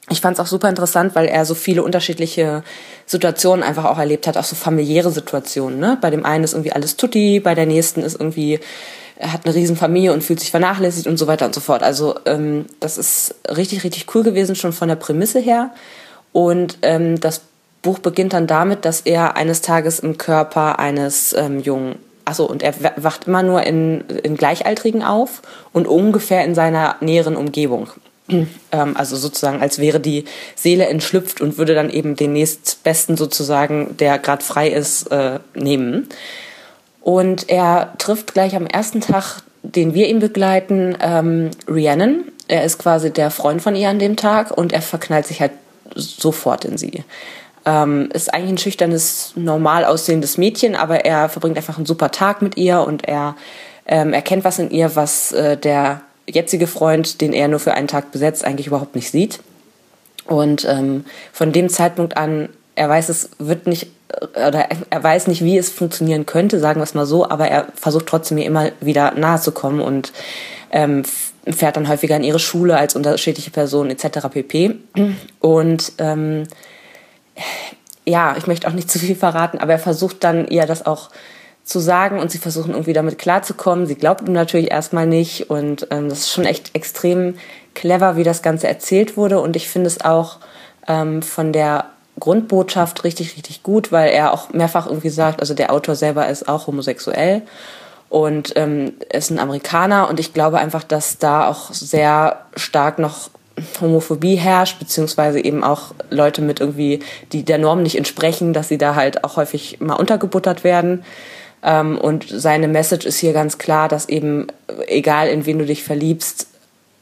Ich 0.10 0.22
fand 0.22 0.38
es 0.38 0.40
auch 0.40 0.48
super 0.48 0.70
interessant, 0.70 1.16
weil 1.16 1.26
er 1.26 1.44
so 1.44 1.54
viele 1.54 1.84
unterschiedliche 1.84 2.64
Situationen 3.06 3.62
einfach 3.62 3.84
auch 3.84 3.98
erlebt 3.98 4.26
hat, 4.26 4.38
auch 4.38 4.46
so 4.46 4.56
familiäre 4.56 5.12
Situationen. 5.12 5.80
Ne? 5.80 5.98
Bei 6.00 6.10
dem 6.10 6.26
einen 6.26 6.46
ist 6.46 6.54
irgendwie 6.54 6.72
alles 6.72 6.96
tutti, 6.96 7.42
bei 7.42 7.56
der 7.56 7.66
nächsten 7.66 8.02
ist 8.04 8.18
irgendwie 8.18 8.62
er 9.20 9.34
hat 9.34 9.46
eine 9.46 9.56
Riesenfamilie 9.56 10.14
und 10.14 10.24
fühlt 10.24 10.40
sich 10.40 10.52
vernachlässigt 10.52 11.08
und 11.08 11.18
so 11.18 11.28
weiter 11.28 11.46
und 11.46 11.56
so 11.56 11.62
fort. 11.62 11.84
Also 11.84 12.16
ähm, 12.26 12.66
das 12.80 12.98
ist 12.98 13.36
richtig, 13.50 13.84
richtig 13.84 14.14
cool 14.14 14.24
gewesen, 14.24 14.56
schon 14.56 14.74
von 14.74 14.88
der 14.88 14.96
Prämisse 14.96 15.40
her. 15.40 15.72
Und 16.34 16.78
ähm, 16.84 17.20
das 17.20 17.42
Buch 17.82 18.00
beginnt 18.00 18.34
dann 18.34 18.48
damit, 18.48 18.86
dass 18.86 19.02
er 19.02 19.36
eines 19.36 19.62
Tages 19.62 20.00
im 20.00 20.18
Körper 20.18 20.78
eines 20.78 21.34
ähm, 21.34 21.60
Jungen, 21.60 21.96
achso, 22.26 22.46
und 22.46 22.62
er 22.62 22.74
wacht 22.98 23.28
immer 23.28 23.44
nur 23.44 23.64
in, 23.64 24.02
in 24.02 24.38
Gleichaltrigen 24.38 25.04
auf 25.04 25.42
und 25.74 25.88
ungefähr 25.88 26.44
in 26.44 26.54
seiner 26.54 26.98
näheren 27.02 27.36
Umgebung. 27.36 27.90
Ähm, 28.74 28.98
also 28.98 29.16
sozusagen, 29.16 29.62
als 29.62 29.80
wäre 29.80 30.02
die 30.02 30.26
Seele 30.54 30.88
entschlüpft 30.88 31.40
und 31.40 31.58
würde 31.58 31.74
dann 31.74 31.90
eben 31.90 32.18
den 32.18 32.34
nächstbesten 32.34 33.16
sozusagen, 33.16 33.96
der 33.96 34.20
gerade 34.20 34.44
frei 34.44 34.68
ist, 34.68 35.10
äh, 35.10 35.40
nehmen. 35.56 36.10
Und 37.08 37.48
er 37.48 37.94
trifft 38.00 38.34
gleich 38.34 38.54
am 38.54 38.68
ersten 38.68 39.00
Tag, 39.00 39.42
den 39.64 39.94
wir 39.94 40.10
ihn 40.10 40.20
begleiten, 40.20 40.98
ähm, 41.00 41.52
Rhiannon. 41.66 42.26
Er 42.50 42.66
ist 42.66 42.80
quasi 42.80 43.14
der 43.14 43.32
Freund 43.32 43.62
von 43.62 43.78
ihr 43.78 43.88
an 43.88 43.98
dem 43.98 44.18
Tag 44.18 44.52
und 44.52 44.74
er 44.74 44.82
verknallt 44.82 45.26
sich 45.26 45.40
halt 45.40 45.54
sofort 45.96 46.66
in 46.66 46.78
sie. 46.78 47.06
Ähm, 47.66 48.10
ist 48.12 48.34
eigentlich 48.34 48.50
ein 48.50 48.58
schüchternes, 48.58 49.32
normal 49.36 49.86
aussehendes 49.86 50.38
Mädchen, 50.38 50.76
aber 50.76 51.06
er 51.06 51.30
verbringt 51.30 51.56
einfach 51.56 51.78
einen 51.78 51.86
super 51.86 52.12
Tag 52.12 52.42
mit 52.42 52.58
ihr 52.58 52.82
und 52.82 53.08
er 53.08 53.38
ähm, 53.86 54.12
erkennt 54.12 54.44
was 54.44 54.60
in 54.60 54.70
ihr, 54.70 54.98
was 54.98 55.32
äh, 55.32 55.56
der 55.56 56.02
jetzige 56.30 56.68
Freund, 56.68 57.22
den 57.22 57.32
er 57.32 57.48
nur 57.48 57.62
für 57.62 57.74
einen 57.74 57.88
Tag 57.88 58.12
besetzt, 58.12 58.44
eigentlich 58.44 58.68
überhaupt 58.68 58.96
nicht 58.96 59.12
sieht. 59.12 59.40
Und 60.26 60.66
ähm, 60.66 61.06
von 61.32 61.54
dem 61.54 61.70
Zeitpunkt 61.70 62.18
an 62.18 62.50
er 62.78 62.88
weiß, 62.88 63.10
es 63.10 63.32
wird 63.40 63.66
nicht, 63.66 63.88
oder 64.34 64.68
er 64.90 65.04
weiß 65.04 65.28
nicht, 65.28 65.44
wie 65.44 65.58
es 65.58 65.70
funktionieren 65.70 66.28
könnte, 66.28 66.60
sagen 66.60 66.80
wir 66.80 66.84
es 66.84 66.94
mal 66.94 67.08
so, 67.08 67.28
aber 67.28 67.48
er 67.48 67.68
versucht 67.74 68.06
trotzdem 68.06 68.36
mir 68.36 68.46
immer 68.46 68.70
wieder 68.80 69.12
nahe 69.12 69.42
zu 69.42 69.52
kommen 69.52 69.82
und 69.82 70.14
ähm, 70.72 71.04
fährt 71.48 71.76
dann 71.76 71.88
häufiger 71.88 72.16
in 72.16 72.24
ihre 72.24 72.40
Schule 72.40 72.78
als 72.78 72.96
unterschiedliche 72.96 73.50
Personen 73.50 73.90
etc. 73.90 74.28
pp. 74.30 74.76
Und 75.40 75.94
ähm, 75.98 76.44
ja, 78.06 78.36
ich 78.38 78.46
möchte 78.46 78.68
auch 78.68 78.74
nicht 78.74 78.92
zu 78.92 79.00
viel 79.00 79.16
verraten, 79.16 79.58
aber 79.58 79.74
er 79.74 79.80
versucht 79.80 80.24
dann 80.24 80.48
ihr 80.48 80.66
das 80.68 80.86
auch 80.86 81.10
zu 81.64 81.80
sagen 81.80 82.20
und 82.20 82.32
sie 82.32 82.38
versuchen 82.38 82.72
irgendwie 82.72 82.94
damit 82.94 83.18
klarzukommen. 83.18 83.88
Sie 83.88 83.96
glaubt 83.96 84.28
ihm 84.28 84.34
natürlich 84.34 84.70
erstmal 84.70 85.08
nicht 85.08 85.50
und 85.50 85.88
ähm, 85.90 86.10
das 86.10 86.20
ist 86.20 86.32
schon 86.32 86.46
echt 86.46 86.76
extrem 86.76 87.36
clever, 87.74 88.18
wie 88.18 88.24
das 88.24 88.44
Ganze 88.44 88.68
erzählt 88.68 89.18
wurde 89.18 89.42
und 89.42 89.56
ich 89.56 89.68
finde 89.68 89.88
es 89.88 90.02
auch 90.02 90.38
ähm, 90.88 91.24
von 91.24 91.52
der 91.52 91.86
Grundbotschaft 92.20 93.04
richtig, 93.04 93.36
richtig 93.36 93.64
gut, 93.64 93.92
weil 93.92 94.10
er 94.10 94.34
auch 94.34 94.52
mehrfach 94.52 94.88
irgendwie 94.88 95.10
sagt, 95.10 95.40
also 95.40 95.54
der 95.54 95.72
Autor 95.72 95.96
selber 95.96 96.28
ist 96.28 96.48
auch 96.48 96.68
homosexuell 96.68 97.44
und 98.10 98.54
ähm, 98.56 98.94
ist 99.12 99.30
ein 99.30 99.40
Amerikaner 99.40 100.10
und 100.10 100.20
ich 100.20 100.34
glaube 100.34 100.60
einfach, 100.60 100.84
dass 100.84 101.18
da 101.18 101.48
auch 101.48 101.74
sehr 101.74 102.46
stark 102.56 103.00
noch 103.00 103.30
Homophobie 103.82 104.36
herrscht, 104.36 104.80
beziehungsweise 104.80 105.40
eben 105.40 105.64
auch 105.64 105.94
Leute 106.10 106.42
mit 106.42 106.60
irgendwie, 106.60 107.00
die 107.32 107.44
der 107.44 107.58
Norm 107.58 107.82
nicht 107.82 107.98
entsprechen, 107.98 108.54
dass 108.54 108.68
sie 108.68 108.78
da 108.78 108.96
halt 108.96 109.24
auch 109.24 109.36
häufig 109.36 109.80
mal 109.80 109.96
untergebuttert 109.96 110.64
werden. 110.64 111.04
Ähm, 111.64 111.98
und 111.98 112.26
seine 112.30 112.68
Message 112.68 113.06
ist 113.06 113.18
hier 113.18 113.34
ganz 113.34 113.58
klar, 113.58 113.90
dass 113.90 114.10
eben, 114.10 114.48
egal 114.88 115.28
in 115.30 115.46
wen 115.46 115.60
du 115.60 115.66
dich 115.66 115.84
verliebst, 115.84 116.48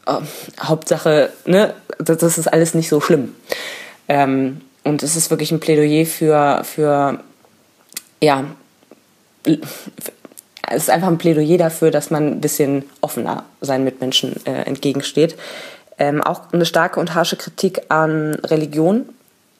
äh, 0.08 0.14
Hauptsache, 0.62 1.30
ne, 1.46 1.74
das, 2.00 2.18
das, 2.18 2.38
ist 2.38 2.48
alles 2.48 2.74
nicht 2.74 2.90
so 2.90 3.02
schlimm. 3.02 3.36
Ähm, 4.08 4.62
und 4.86 5.04
es 5.04 5.16
ist 5.16 5.30
wirklich 5.32 5.52
ein 5.52 5.60
Plädoyer 5.60 6.06
für, 6.06 6.64
für 6.64 7.20
ja, 8.22 8.46
es 9.46 10.84
ist 10.84 10.90
einfach 10.90 11.08
ein 11.08 11.18
Plädoyer 11.18 11.58
dafür, 11.58 11.92
dass 11.92 12.12
man 12.12 12.28
ein 12.34 12.42
bisschen 12.42 12.86
offener 13.02 13.44
seinen 13.62 13.84
Mitmenschen 13.84 14.36
äh, 14.46 14.62
entgegensteht. 14.64 15.36
Ähm, 15.98 16.22
auch 16.22 16.54
eine 16.54 16.66
starke 16.66 17.00
und 17.00 17.16
harsche 17.16 17.36
Kritik 17.36 17.82
an 17.90 18.36
Religion, 18.36 19.10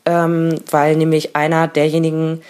ähm, 0.06 0.60
weil 0.70 0.96
nämlich 0.96 1.36
einer 1.36 1.68
derjenigen, 1.68 2.42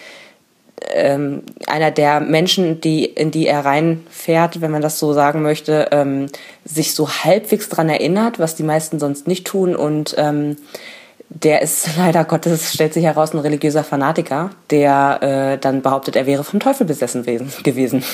ähm, 0.92 1.44
einer 1.66 1.90
der 1.90 2.20
Menschen, 2.20 2.80
die, 2.82 3.06
in 3.06 3.30
die 3.30 3.46
er 3.46 3.64
reinfährt, 3.64 4.60
wenn 4.60 4.70
man 4.70 4.82
das 4.82 4.98
so 4.98 5.14
sagen 5.14 5.42
möchte, 5.42 5.88
ähm, 5.92 6.26
sich 6.64 6.94
so 6.94 7.08
halbwegs 7.08 7.70
dran 7.70 7.88
erinnert, 7.88 8.38
was 8.38 8.54
die 8.54 8.64
meisten 8.64 8.98
sonst 8.98 9.26
nicht 9.26 9.46
tun 9.46 9.76
und 9.76 10.14
ähm, 10.18 10.56
der 11.28 11.62
ist 11.62 11.88
leider 11.96 12.24
Gottes, 12.24 12.72
stellt 12.72 12.94
sich 12.94 13.04
heraus, 13.04 13.34
ein 13.34 13.38
religiöser 13.38 13.84
Fanatiker, 13.84 14.50
der 14.70 15.22
äh, 15.22 15.58
dann 15.58 15.82
behauptet, 15.82 16.16
er 16.16 16.26
wäre 16.26 16.44
vom 16.44 16.60
Teufel 16.60 16.86
besessen 16.86 17.24
gewesen. 17.24 18.04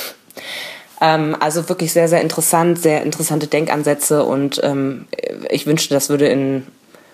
Ähm, 1.00 1.36
also 1.40 1.68
wirklich 1.68 1.92
sehr, 1.92 2.08
sehr 2.08 2.20
interessant, 2.20 2.78
sehr 2.78 3.02
interessante 3.02 3.46
Denkansätze 3.46 4.24
und 4.24 4.60
ähm, 4.62 5.06
ich 5.50 5.66
wünschte, 5.66 5.94
das 5.94 6.08
würde 6.08 6.28
in 6.28 6.66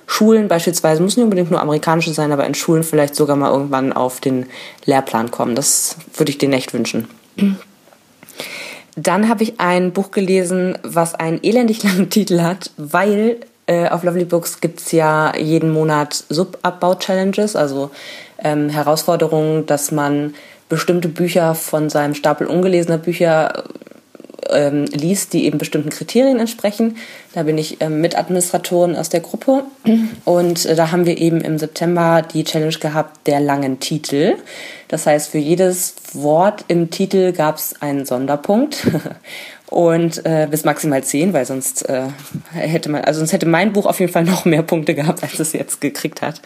Schulen 0.06 0.48
beispielsweise, 0.48 1.02
muss 1.02 1.16
nicht 1.16 1.24
unbedingt 1.24 1.50
nur 1.50 1.60
amerikanische 1.60 2.14
sein, 2.14 2.32
aber 2.32 2.46
in 2.46 2.54
Schulen 2.54 2.82
vielleicht 2.82 3.14
sogar 3.14 3.36
mal 3.36 3.52
irgendwann 3.52 3.92
auf 3.92 4.20
den 4.20 4.46
Lehrplan 4.86 5.30
kommen. 5.30 5.54
Das 5.54 5.96
würde 6.16 6.30
ich 6.30 6.38
denen 6.38 6.54
echt 6.54 6.72
wünschen. 6.72 7.08
Dann 8.96 9.28
habe 9.28 9.42
ich 9.42 9.60
ein 9.60 9.92
Buch 9.92 10.10
gelesen, 10.10 10.78
was 10.82 11.14
einen 11.14 11.42
elendig 11.42 11.82
langen 11.82 12.10
Titel 12.10 12.40
hat, 12.40 12.70
weil 12.78 13.40
äh, 13.68 13.88
auf 13.88 14.02
Lovely 14.02 14.24
Books 14.24 14.60
gibt 14.60 14.80
es 14.80 14.92
ja 14.92 15.36
jeden 15.36 15.70
Monat 15.70 16.24
Subabbau-Challenges, 16.28 17.54
also 17.54 17.90
ähm, 18.42 18.70
Herausforderungen, 18.70 19.66
dass 19.66 19.92
man 19.92 20.34
bestimmte 20.68 21.08
Bücher 21.08 21.54
von 21.54 21.90
seinem 21.90 22.14
Stapel 22.14 22.46
ungelesener 22.46 22.98
Bücher 22.98 23.64
ähm, 24.50 24.84
liest, 24.86 25.32
die 25.32 25.44
eben 25.44 25.58
bestimmten 25.58 25.90
Kriterien 25.90 26.38
entsprechen. 26.38 26.96
Da 27.34 27.42
bin 27.42 27.58
ich 27.58 27.80
ähm, 27.80 28.00
Mitadministratorin 28.00 28.96
aus 28.96 29.08
der 29.08 29.20
Gruppe 29.20 29.64
und 30.24 30.64
äh, 30.66 30.74
da 30.74 30.90
haben 30.90 31.06
wir 31.06 31.18
eben 31.18 31.40
im 31.40 31.58
September 31.58 32.22
die 32.22 32.44
Challenge 32.44 32.78
gehabt 32.78 33.26
der 33.26 33.40
langen 33.40 33.80
Titel. 33.80 34.36
Das 34.88 35.06
heißt, 35.06 35.30
für 35.30 35.38
jedes 35.38 35.94
Wort 36.12 36.64
im 36.68 36.90
Titel 36.90 37.32
gab 37.32 37.56
es 37.56 37.80
einen 37.82 38.06
Sonderpunkt 38.06 38.86
und 39.66 40.24
äh, 40.24 40.46
bis 40.50 40.64
maximal 40.64 41.02
zehn, 41.04 41.32
weil 41.32 41.44
sonst 41.44 41.88
äh, 41.88 42.02
hätte 42.52 42.88
man, 42.90 43.02
also 43.04 43.18
sonst 43.18 43.32
hätte 43.32 43.46
mein 43.46 43.72
Buch 43.72 43.86
auf 43.86 44.00
jeden 44.00 44.12
Fall 44.12 44.24
noch 44.24 44.44
mehr 44.44 44.62
Punkte 44.62 44.94
gehabt, 44.94 45.22
als 45.22 45.38
es 45.38 45.52
jetzt 45.52 45.80
gekriegt 45.80 46.22
hat. 46.22 46.40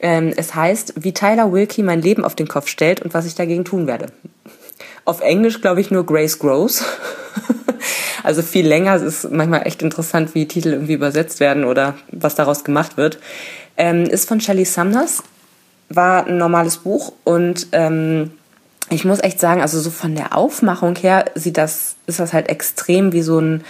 Ähm, 0.00 0.32
es 0.36 0.54
heißt, 0.54 0.94
wie 0.96 1.12
Tyler 1.12 1.52
Wilkie 1.52 1.82
mein 1.82 2.02
Leben 2.02 2.24
auf 2.24 2.34
den 2.34 2.46
Kopf 2.46 2.68
stellt 2.68 3.00
und 3.00 3.14
was 3.14 3.26
ich 3.26 3.34
dagegen 3.34 3.64
tun 3.64 3.86
werde. 3.86 4.06
Auf 5.08 5.22
Englisch 5.22 5.62
glaube 5.62 5.80
ich 5.80 5.90
nur 5.90 6.04
Grace 6.04 6.38
Grows. 6.38 6.84
also 8.22 8.42
viel 8.42 8.68
länger. 8.68 8.94
Es 8.94 9.00
ist 9.00 9.30
manchmal 9.30 9.66
echt 9.66 9.80
interessant, 9.80 10.34
wie 10.34 10.46
Titel 10.46 10.68
irgendwie 10.74 10.92
übersetzt 10.92 11.40
werden 11.40 11.64
oder 11.64 11.94
was 12.12 12.34
daraus 12.34 12.62
gemacht 12.62 12.98
wird. 12.98 13.18
Ähm, 13.78 14.04
ist 14.04 14.28
von 14.28 14.38
Shelley 14.38 14.66
Sumners. 14.66 15.22
War 15.88 16.26
ein 16.26 16.36
normales 16.36 16.76
Buch 16.76 17.14
und 17.24 17.68
ähm, 17.72 18.32
ich 18.90 19.06
muss 19.06 19.20
echt 19.20 19.40
sagen, 19.40 19.62
also 19.62 19.80
so 19.80 19.88
von 19.88 20.14
der 20.14 20.36
Aufmachung 20.36 20.94
her 20.96 21.24
sieht 21.34 21.56
das, 21.56 21.96
ist 22.06 22.20
das 22.20 22.34
halt 22.34 22.50
extrem 22.50 23.14
wie 23.14 23.22
so 23.22 23.38
ein 23.38 23.64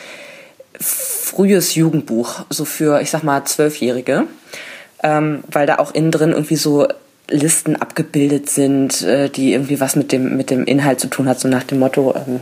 frühes 0.80 1.76
Jugendbuch, 1.76 2.46
so 2.50 2.64
für, 2.64 3.00
ich 3.00 3.12
sag 3.12 3.22
mal, 3.22 3.44
Zwölfjährige 3.44 4.26
ähm, 5.02 5.44
weil 5.50 5.66
da 5.66 5.76
auch 5.76 5.92
innen 5.92 6.10
drin 6.10 6.32
irgendwie 6.32 6.56
so 6.56 6.88
Listen 7.30 7.76
abgebildet 7.76 8.48
sind, 8.48 9.02
äh, 9.02 9.28
die 9.28 9.52
irgendwie 9.52 9.80
was 9.80 9.96
mit 9.96 10.12
dem, 10.12 10.36
mit 10.36 10.50
dem 10.50 10.64
Inhalt 10.64 11.00
zu 11.00 11.08
tun 11.08 11.28
hat, 11.28 11.40
so 11.40 11.48
nach 11.48 11.64
dem 11.64 11.78
Motto, 11.78 12.14
ähm, 12.14 12.40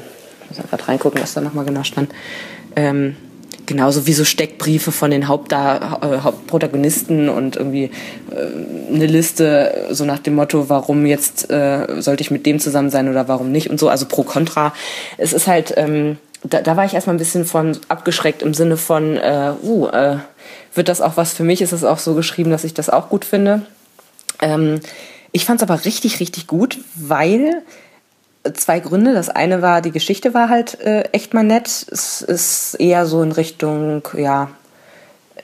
ich 0.50 0.58
muss 0.58 0.68
gerade 0.68 0.88
reingucken, 0.88 1.20
was 1.20 1.34
da 1.34 1.40
nochmal 1.40 1.64
genau 1.64 1.82
stand. 1.82 2.10
Ähm, 2.76 3.16
genauso 3.66 4.06
wie 4.06 4.12
so 4.12 4.24
Steckbriefe 4.24 4.92
von 4.92 5.10
den 5.10 5.28
Hauptda 5.28 5.98
äh, 6.00 6.18
Hauptprotagonisten 6.20 7.28
und 7.28 7.56
irgendwie 7.56 7.90
äh, 8.30 8.94
eine 8.94 9.06
Liste 9.06 9.88
so 9.90 10.04
nach 10.04 10.20
dem 10.20 10.36
Motto, 10.36 10.68
warum 10.68 11.04
jetzt 11.04 11.50
äh, 11.50 12.00
sollte 12.00 12.22
ich 12.22 12.30
mit 12.30 12.46
dem 12.46 12.60
zusammen 12.60 12.90
sein 12.90 13.08
oder 13.08 13.28
warum 13.28 13.52
nicht 13.52 13.68
und 13.68 13.78
so, 13.78 13.88
also 13.88 14.06
pro 14.06 14.22
contra. 14.22 14.72
Es 15.18 15.32
ist 15.32 15.46
halt, 15.48 15.74
ähm, 15.76 16.18
da, 16.44 16.60
da 16.60 16.76
war 16.76 16.84
ich 16.84 16.94
erstmal 16.94 17.16
ein 17.16 17.18
bisschen 17.18 17.44
von 17.44 17.76
abgeschreckt 17.88 18.42
im 18.42 18.54
Sinne 18.54 18.76
von, 18.76 19.16
äh, 19.16 19.52
uh, 19.62 19.88
äh, 19.88 20.16
wird 20.74 20.88
das 20.88 21.00
auch 21.00 21.16
was 21.16 21.32
für 21.32 21.42
mich? 21.42 21.60
Ist 21.62 21.72
es 21.72 21.84
auch 21.84 21.98
so 21.98 22.14
geschrieben, 22.14 22.50
dass 22.50 22.64
ich 22.64 22.74
das 22.74 22.90
auch 22.90 23.08
gut 23.08 23.24
finde? 23.24 23.62
Ähm, 24.40 24.80
ich 25.32 25.44
fand 25.44 25.60
es 25.60 25.68
aber 25.68 25.84
richtig, 25.84 26.20
richtig 26.20 26.46
gut, 26.46 26.78
weil 26.94 27.62
zwei 28.54 28.80
Gründe. 28.80 29.12
Das 29.12 29.28
eine 29.28 29.62
war, 29.62 29.82
die 29.82 29.90
Geschichte 29.90 30.34
war 30.34 30.48
halt 30.48 30.80
äh, 30.80 31.02
echt 31.12 31.34
mal 31.34 31.44
nett. 31.44 31.66
Es 31.90 32.22
ist 32.22 32.74
eher 32.74 33.06
so 33.06 33.22
in 33.22 33.32
Richtung, 33.32 34.06
ja, 34.16 34.50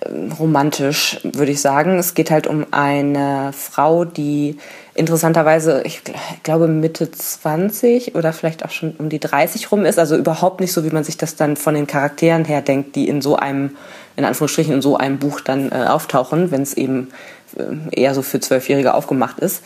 ähm, 0.06 0.32
romantisch, 0.32 1.20
würde 1.22 1.52
ich 1.52 1.61
sagen. 1.61 1.99
Es 1.99 2.14
geht 2.14 2.30
halt 2.30 2.46
um 2.46 2.66
eine 2.70 3.52
Frau, 3.52 4.04
die 4.04 4.56
interessanterweise, 4.94 5.82
ich 5.84 6.02
glaube, 6.42 6.68
Mitte 6.68 7.11
20 7.11 8.14
oder 8.14 8.32
vielleicht 8.32 8.64
auch 8.64 8.70
schon 8.70 8.94
um 8.99 9.08
die 9.08 9.20
30 9.20 9.70
rum 9.72 9.84
ist. 9.84 9.99
Also 9.99 10.16
überhaupt 10.16 10.61
nicht 10.61 10.72
so, 10.72 10.84
wie 10.84 10.90
man 10.90 11.04
sich 11.04 11.16
das 11.16 11.37
dann 11.37 11.56
von 11.56 11.75
den 11.75 11.87
Charakteren 11.87 12.44
her 12.44 12.62
denkt, 12.62 12.96
die 12.96 13.08
in 13.08 13.22
so 13.22 13.37
einem, 13.37 13.76
in 14.16 14.25
Anführungsstrichen, 14.25 14.75
in 14.75 14.83
so 14.83 14.97
einem 14.97 15.19
Buch 15.19 15.40
dann 15.40 15.71
äh, 15.73 15.87
auftauchen, 15.87 16.50
wenn 16.50 16.62
es 16.62 16.75
eben 16.75 17.09
äh, 17.57 18.00
eher 18.00 18.14
so 18.14 18.23
für 18.23 18.40
Zwölfjährige 18.40 18.95
aufgemacht 18.95 19.38
ist. 19.38 19.62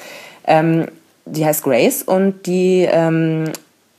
Ähm, 0.46 0.86
die 1.24 1.44
heißt 1.44 1.64
Grace 1.64 2.02
und 2.02 2.46
die 2.46 2.88
ähm, 2.90 3.52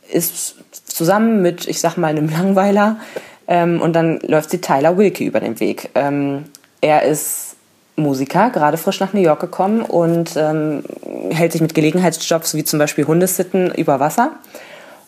ist 0.09 0.55
zusammen 0.85 1.41
mit, 1.41 1.67
ich 1.67 1.79
sag 1.79 1.97
mal, 1.97 2.07
einem 2.07 2.29
Langweiler 2.29 2.97
ähm, 3.47 3.81
und 3.81 3.93
dann 3.93 4.19
läuft 4.21 4.49
sie 4.49 4.61
Tyler 4.61 4.97
Wilkie 4.97 5.25
über 5.25 5.39
den 5.39 5.59
Weg. 5.59 5.89
Ähm, 5.95 6.45
er 6.81 7.03
ist 7.03 7.55
Musiker, 7.97 8.51
gerade 8.51 8.77
frisch 8.77 8.99
nach 8.99 9.13
New 9.13 9.21
York 9.21 9.39
gekommen 9.39 9.81
und 9.81 10.37
ähm, 10.37 10.83
hält 11.31 11.51
sich 11.51 11.61
mit 11.61 11.73
Gelegenheitsjobs 11.73 12.53
wie 12.53 12.63
zum 12.63 12.79
Beispiel 12.79 13.07
Hundesitten 13.07 13.71
über 13.73 13.99
Wasser. 13.99 14.33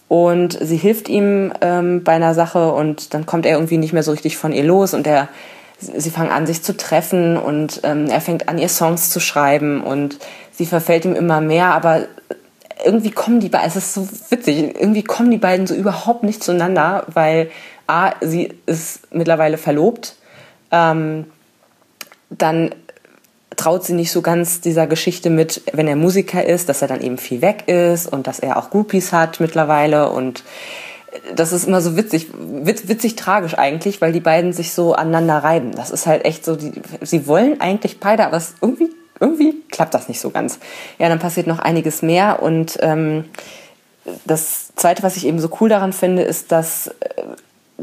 Und 0.09 0.57
sie 0.59 0.75
hilft 0.75 1.07
ihm 1.07 1.53
ähm, 1.61 2.03
bei 2.03 2.13
einer 2.13 2.33
Sache 2.33 2.73
und 2.73 3.13
dann 3.13 3.27
kommt 3.27 3.45
er 3.45 3.53
irgendwie 3.53 3.77
nicht 3.77 3.93
mehr 3.93 4.03
so 4.03 4.11
richtig 4.11 4.37
von 4.37 4.51
ihr 4.51 4.63
los 4.63 4.95
und 4.95 5.05
er, 5.05 5.29
sie 5.79 6.09
fangen 6.09 6.31
an, 6.31 6.47
sich 6.47 6.63
zu 6.63 6.75
treffen 6.75 7.37
und 7.37 7.81
ähm, 7.83 8.07
er 8.07 8.19
fängt 8.19 8.49
an, 8.49 8.57
ihr 8.57 8.69
Songs 8.69 9.11
zu 9.11 9.19
schreiben 9.19 9.83
und 9.83 10.17
sie 10.51 10.65
verfällt 10.65 11.05
ihm 11.05 11.15
immer 11.15 11.41
mehr, 11.41 11.67
aber 11.75 12.07
irgendwie 12.83 13.11
kommen 13.11 13.39
die 13.39 13.49
beiden, 13.49 13.67
es 13.67 13.75
ist 13.75 13.93
so 13.93 14.09
witzig, 14.29 14.57
irgendwie 14.79 15.03
kommen 15.03 15.29
die 15.29 15.37
beiden 15.37 15.67
so 15.67 15.75
überhaupt 15.75 16.23
nicht 16.23 16.43
zueinander, 16.43 17.05
weil 17.13 17.51
A, 17.85 18.13
sie 18.19 18.53
ist 18.65 19.13
mittlerweile 19.13 19.59
verlobt, 19.59 20.15
ähm, 20.71 21.25
dann 22.31 22.73
traut 23.59 23.83
sie 23.83 23.93
nicht 23.93 24.11
so 24.11 24.21
ganz 24.21 24.61
dieser 24.61 24.87
Geschichte 24.87 25.29
mit, 25.29 25.61
wenn 25.73 25.87
er 25.87 25.97
Musiker 25.97 26.45
ist, 26.45 26.69
dass 26.69 26.81
er 26.81 26.87
dann 26.87 27.01
eben 27.01 27.17
viel 27.17 27.41
weg 27.41 27.67
ist 27.67 28.07
und 28.11 28.25
dass 28.25 28.39
er 28.39 28.57
auch 28.57 28.69
Groupies 28.69 29.11
hat 29.11 29.39
mittlerweile 29.39 30.09
und 30.11 30.43
das 31.35 31.51
ist 31.51 31.67
immer 31.67 31.81
so 31.81 31.97
witzig, 31.97 32.27
witz, 32.37 32.87
witzig 32.87 33.15
tragisch 33.15 33.57
eigentlich, 33.57 33.99
weil 33.99 34.13
die 34.13 34.19
beiden 34.19 34.53
sich 34.53 34.73
so 34.73 34.93
aneinander 34.93 35.39
reiben. 35.39 35.71
Das 35.71 35.89
ist 35.89 36.05
halt 36.05 36.23
echt 36.23 36.45
so, 36.45 36.55
die, 36.55 36.71
sie 37.01 37.27
wollen 37.27 37.59
eigentlich 37.59 37.99
beide, 37.99 38.25
aber 38.25 38.37
es 38.37 38.53
irgendwie 38.61 38.91
irgendwie 39.19 39.61
klappt 39.69 39.93
das 39.93 40.07
nicht 40.07 40.21
so 40.21 40.29
ganz. 40.29 40.59
Ja, 40.97 41.09
dann 41.09 41.19
passiert 41.19 41.47
noch 41.47 41.59
einiges 41.59 42.01
mehr 42.01 42.41
und 42.41 42.77
ähm, 42.79 43.25
das 44.25 44.73
Zweite, 44.75 45.03
was 45.03 45.17
ich 45.17 45.27
eben 45.27 45.39
so 45.39 45.49
cool 45.59 45.67
daran 45.67 45.91
finde, 45.91 46.21
ist, 46.21 46.53
dass 46.53 46.87
äh, 46.87 47.23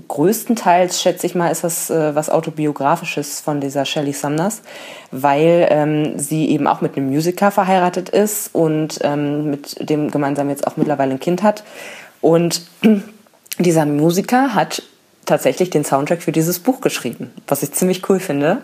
größtenteils, 0.08 1.00
schätze 1.00 1.26
ich 1.26 1.34
mal, 1.34 1.50
ist 1.50 1.64
das 1.64 1.90
äh, 1.90 2.14
was 2.14 2.30
autobiografisches 2.30 3.40
von 3.40 3.60
dieser 3.60 3.84
Shelley 3.84 4.12
Sumners, 4.12 4.62
weil 5.10 5.66
ähm, 5.70 6.18
sie 6.18 6.48
eben 6.50 6.66
auch 6.66 6.80
mit 6.80 6.96
einem 6.96 7.08
Musiker 7.08 7.50
verheiratet 7.50 8.08
ist 8.08 8.54
und 8.54 8.98
ähm, 9.02 9.50
mit 9.50 9.88
dem 9.88 10.10
gemeinsam 10.10 10.48
jetzt 10.48 10.66
auch 10.66 10.76
mittlerweile 10.76 11.12
ein 11.12 11.20
Kind 11.20 11.42
hat. 11.42 11.64
Und 12.20 12.62
dieser 13.58 13.86
Musiker 13.86 14.54
hat 14.54 14.82
tatsächlich 15.24 15.70
den 15.70 15.84
Soundtrack 15.84 16.22
für 16.22 16.32
dieses 16.32 16.58
Buch 16.60 16.80
geschrieben, 16.80 17.32
was 17.46 17.62
ich 17.62 17.72
ziemlich 17.72 18.08
cool 18.08 18.20
finde. 18.20 18.58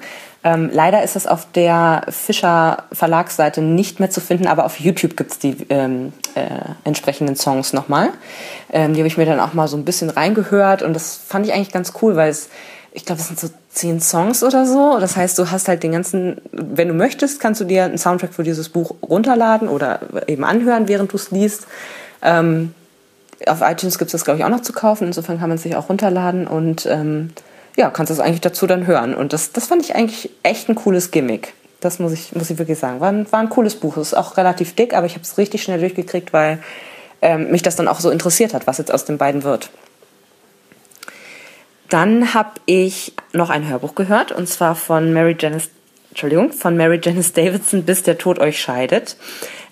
Ähm, 0.44 0.70
leider 0.72 1.02
ist 1.02 1.14
es 1.14 1.26
auf 1.26 1.46
der 1.52 2.02
Fischer 2.08 2.84
Verlagsseite 2.92 3.62
nicht 3.62 4.00
mehr 4.00 4.10
zu 4.10 4.20
finden, 4.20 4.48
aber 4.48 4.64
auf 4.64 4.80
YouTube 4.80 5.16
gibt's 5.16 5.38
die 5.38 5.56
ähm, 5.68 6.12
äh, 6.34 6.48
entsprechenden 6.84 7.36
Songs 7.36 7.72
nochmal. 7.72 8.10
Ähm, 8.72 8.94
die 8.94 9.00
habe 9.00 9.06
ich 9.06 9.16
mir 9.16 9.26
dann 9.26 9.38
auch 9.38 9.54
mal 9.54 9.68
so 9.68 9.76
ein 9.76 9.84
bisschen 9.84 10.10
reingehört 10.10 10.82
und 10.82 10.94
das 10.94 11.16
fand 11.16 11.46
ich 11.46 11.52
eigentlich 11.52 11.70
ganz 11.70 11.92
cool, 12.02 12.16
weil 12.16 12.30
es, 12.30 12.48
ich 12.92 13.04
glaube, 13.04 13.20
es 13.20 13.28
sind 13.28 13.38
so 13.38 13.50
zehn 13.70 14.00
Songs 14.00 14.42
oder 14.42 14.66
so. 14.66 14.98
Das 14.98 15.16
heißt, 15.16 15.38
du 15.38 15.50
hast 15.50 15.68
halt 15.68 15.84
den 15.84 15.92
ganzen, 15.92 16.40
wenn 16.50 16.88
du 16.88 16.94
möchtest, 16.94 17.38
kannst 17.38 17.60
du 17.60 17.64
dir 17.64 17.84
einen 17.84 17.98
Soundtrack 17.98 18.34
für 18.34 18.42
dieses 18.42 18.68
Buch 18.68 18.96
runterladen 19.00 19.68
oder 19.68 20.00
eben 20.26 20.44
anhören, 20.44 20.88
während 20.88 21.12
du 21.12 21.16
es 21.16 21.30
liest. 21.30 21.68
Ähm, 22.20 22.74
auf 23.46 23.60
iTunes 23.60 23.98
gibt 23.98 24.08
es 24.08 24.12
das, 24.12 24.24
glaube 24.24 24.38
ich, 24.38 24.44
auch 24.44 24.50
noch 24.50 24.60
zu 24.60 24.72
kaufen. 24.72 25.06
Insofern 25.06 25.38
kann 25.38 25.48
man 25.48 25.56
es 25.56 25.62
sich 25.62 25.76
auch 25.76 25.88
runterladen 25.88 26.46
und 26.48 26.86
ähm, 26.86 27.30
ja, 27.76 27.90
kannst 27.90 28.10
das 28.10 28.20
eigentlich 28.20 28.40
dazu 28.40 28.66
dann 28.66 28.86
hören. 28.86 29.14
Und 29.14 29.32
das, 29.32 29.52
das 29.52 29.66
fand 29.66 29.82
ich 29.82 29.94
eigentlich 29.94 30.30
echt 30.42 30.68
ein 30.68 30.74
cooles 30.74 31.10
Gimmick. 31.10 31.54
Das 31.80 31.98
muss 31.98 32.12
ich, 32.12 32.34
muss 32.34 32.50
ich 32.50 32.58
wirklich 32.58 32.78
sagen. 32.78 33.00
War 33.00 33.08
ein, 33.08 33.30
war 33.32 33.40
ein 33.40 33.48
cooles 33.48 33.74
Buch. 33.74 33.96
Es 33.96 34.08
ist 34.08 34.14
auch 34.14 34.36
relativ 34.36 34.74
dick, 34.74 34.94
aber 34.94 35.06
ich 35.06 35.14
habe 35.14 35.24
es 35.24 35.38
richtig 35.38 35.62
schnell 35.62 35.80
durchgekriegt, 35.80 36.32
weil 36.32 36.58
ähm, 37.22 37.50
mich 37.50 37.62
das 37.62 37.76
dann 37.76 37.88
auch 37.88 38.00
so 38.00 38.10
interessiert 38.10 38.54
hat, 38.54 38.66
was 38.66 38.78
jetzt 38.78 38.92
aus 38.92 39.04
den 39.04 39.18
beiden 39.18 39.42
wird. 39.42 39.70
Dann 41.88 42.34
habe 42.34 42.52
ich 42.66 43.14
noch 43.32 43.50
ein 43.50 43.68
Hörbuch 43.68 43.94
gehört, 43.94 44.32
und 44.32 44.48
zwar 44.48 44.74
von 44.74 45.12
Mary 45.12 45.36
Janice, 45.38 45.68
Entschuldigung, 46.10 46.52
von 46.52 46.76
Mary 46.76 47.00
Janice 47.02 47.32
Davidson, 47.32 47.82
Bis 47.82 48.02
der 48.02 48.16
Tod 48.16 48.38
euch 48.38 48.60
scheidet. 48.60 49.16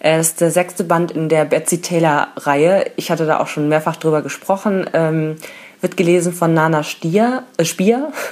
Es 0.01 0.29
ist 0.29 0.41
der 0.41 0.51
sechste 0.51 0.85
Band 0.85 1.13
in 1.13 1.29
der 1.29 1.45
Betsy 1.45 1.81
Taylor-Reihe. 1.81 2.91
Ich 2.97 3.11
hatte 3.11 3.27
da 3.27 3.41
auch 3.41 3.47
schon 3.47 3.69
mehrfach 3.69 3.97
drüber 3.97 4.23
gesprochen. 4.23 4.89
Ähm, 4.93 5.37
wird 5.81 5.97
gelesen 5.97 6.33
von 6.33 6.55
Nana 6.55 6.83
Stier, 6.83 7.45
äh, 7.57 7.65
Spier. 7.65 8.13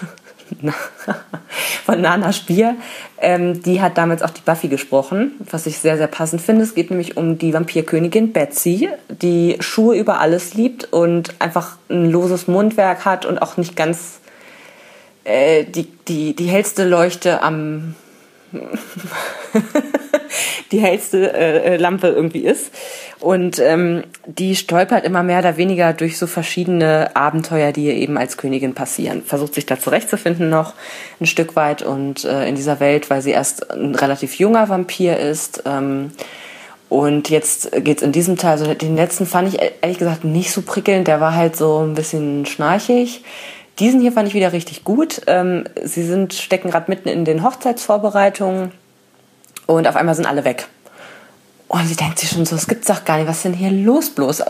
von 1.84 2.00
Nana 2.00 2.32
Spier. 2.32 2.76
Ähm, 3.20 3.62
die 3.62 3.80
hat 3.80 3.98
damals 3.98 4.22
auch 4.22 4.30
die 4.30 4.40
Buffy 4.40 4.68
gesprochen, 4.68 5.32
was 5.50 5.66
ich 5.66 5.78
sehr, 5.78 5.96
sehr 5.96 6.06
passend 6.06 6.40
finde. 6.42 6.62
Es 6.64 6.74
geht 6.74 6.90
nämlich 6.90 7.16
um 7.16 7.38
die 7.38 7.52
Vampirkönigin 7.52 8.32
Betsy, 8.32 8.88
die 9.08 9.56
Schuhe 9.60 9.96
über 9.96 10.20
alles 10.20 10.54
liebt 10.54 10.92
und 10.92 11.34
einfach 11.40 11.76
ein 11.88 12.10
loses 12.10 12.48
Mundwerk 12.48 13.04
hat 13.04 13.26
und 13.26 13.40
auch 13.40 13.56
nicht 13.56 13.76
ganz 13.76 14.20
äh, 15.24 15.64
die, 15.64 15.88
die, 16.08 16.34
die 16.34 16.46
hellste 16.46 16.88
Leuchte 16.88 17.42
am 17.42 17.94
die 20.72 20.80
hellste 20.80 21.32
äh, 21.32 21.76
Lampe 21.76 22.08
irgendwie 22.08 22.44
ist. 22.44 22.70
Und 23.20 23.58
ähm, 23.58 24.04
die 24.26 24.54
stolpert 24.54 25.04
immer 25.04 25.22
mehr 25.22 25.40
oder 25.40 25.56
weniger 25.56 25.92
durch 25.92 26.18
so 26.18 26.26
verschiedene 26.26 27.16
Abenteuer, 27.16 27.72
die 27.72 27.86
ihr 27.86 27.94
eben 27.94 28.16
als 28.16 28.36
Königin 28.36 28.74
passieren. 28.74 29.22
Versucht 29.22 29.54
sich 29.54 29.66
da 29.66 29.78
zurechtzufinden 29.78 30.48
noch 30.48 30.74
ein 31.20 31.26
Stück 31.26 31.56
weit 31.56 31.82
und 31.82 32.24
äh, 32.24 32.48
in 32.48 32.54
dieser 32.54 32.80
Welt, 32.80 33.10
weil 33.10 33.22
sie 33.22 33.32
erst 33.32 33.70
ein 33.70 33.94
relativ 33.94 34.34
junger 34.34 34.68
Vampir 34.68 35.18
ist. 35.18 35.64
Ähm, 35.66 36.12
und 36.88 37.28
jetzt 37.28 37.70
geht's 37.84 38.02
in 38.02 38.12
diesem 38.12 38.38
Teil, 38.38 38.52
also 38.52 38.72
den 38.72 38.96
letzten 38.96 39.26
fand 39.26 39.52
ich 39.52 39.60
ehrlich 39.82 39.98
gesagt 39.98 40.24
nicht 40.24 40.50
so 40.50 40.62
prickelnd, 40.62 41.06
der 41.06 41.20
war 41.20 41.34
halt 41.34 41.54
so 41.54 41.80
ein 41.80 41.94
bisschen 41.94 42.46
schnarchig. 42.46 43.22
Diesen 43.78 44.00
hier 44.00 44.12
fand 44.12 44.28
ich 44.28 44.34
wieder 44.34 44.52
richtig 44.52 44.84
gut. 44.84 45.22
Ähm, 45.26 45.64
sie 45.82 46.02
sind, 46.02 46.34
stecken 46.34 46.70
gerade 46.70 46.90
mitten 46.90 47.08
in 47.08 47.24
den 47.24 47.42
Hochzeitsvorbereitungen 47.44 48.72
und 49.66 49.86
auf 49.86 49.96
einmal 49.96 50.14
sind 50.14 50.26
alle 50.26 50.44
weg. 50.44 50.66
Und 51.68 51.86
sie 51.86 51.96
denkt 51.96 52.18
sich 52.18 52.30
schon 52.30 52.46
so, 52.46 52.56
es 52.56 52.66
gibt's 52.66 52.86
doch 52.86 53.04
gar 53.04 53.18
nicht, 53.18 53.28
was 53.28 53.36
ist 53.36 53.44
denn 53.44 53.52
hier 53.52 53.70
los 53.70 54.10
bloß? 54.10 54.42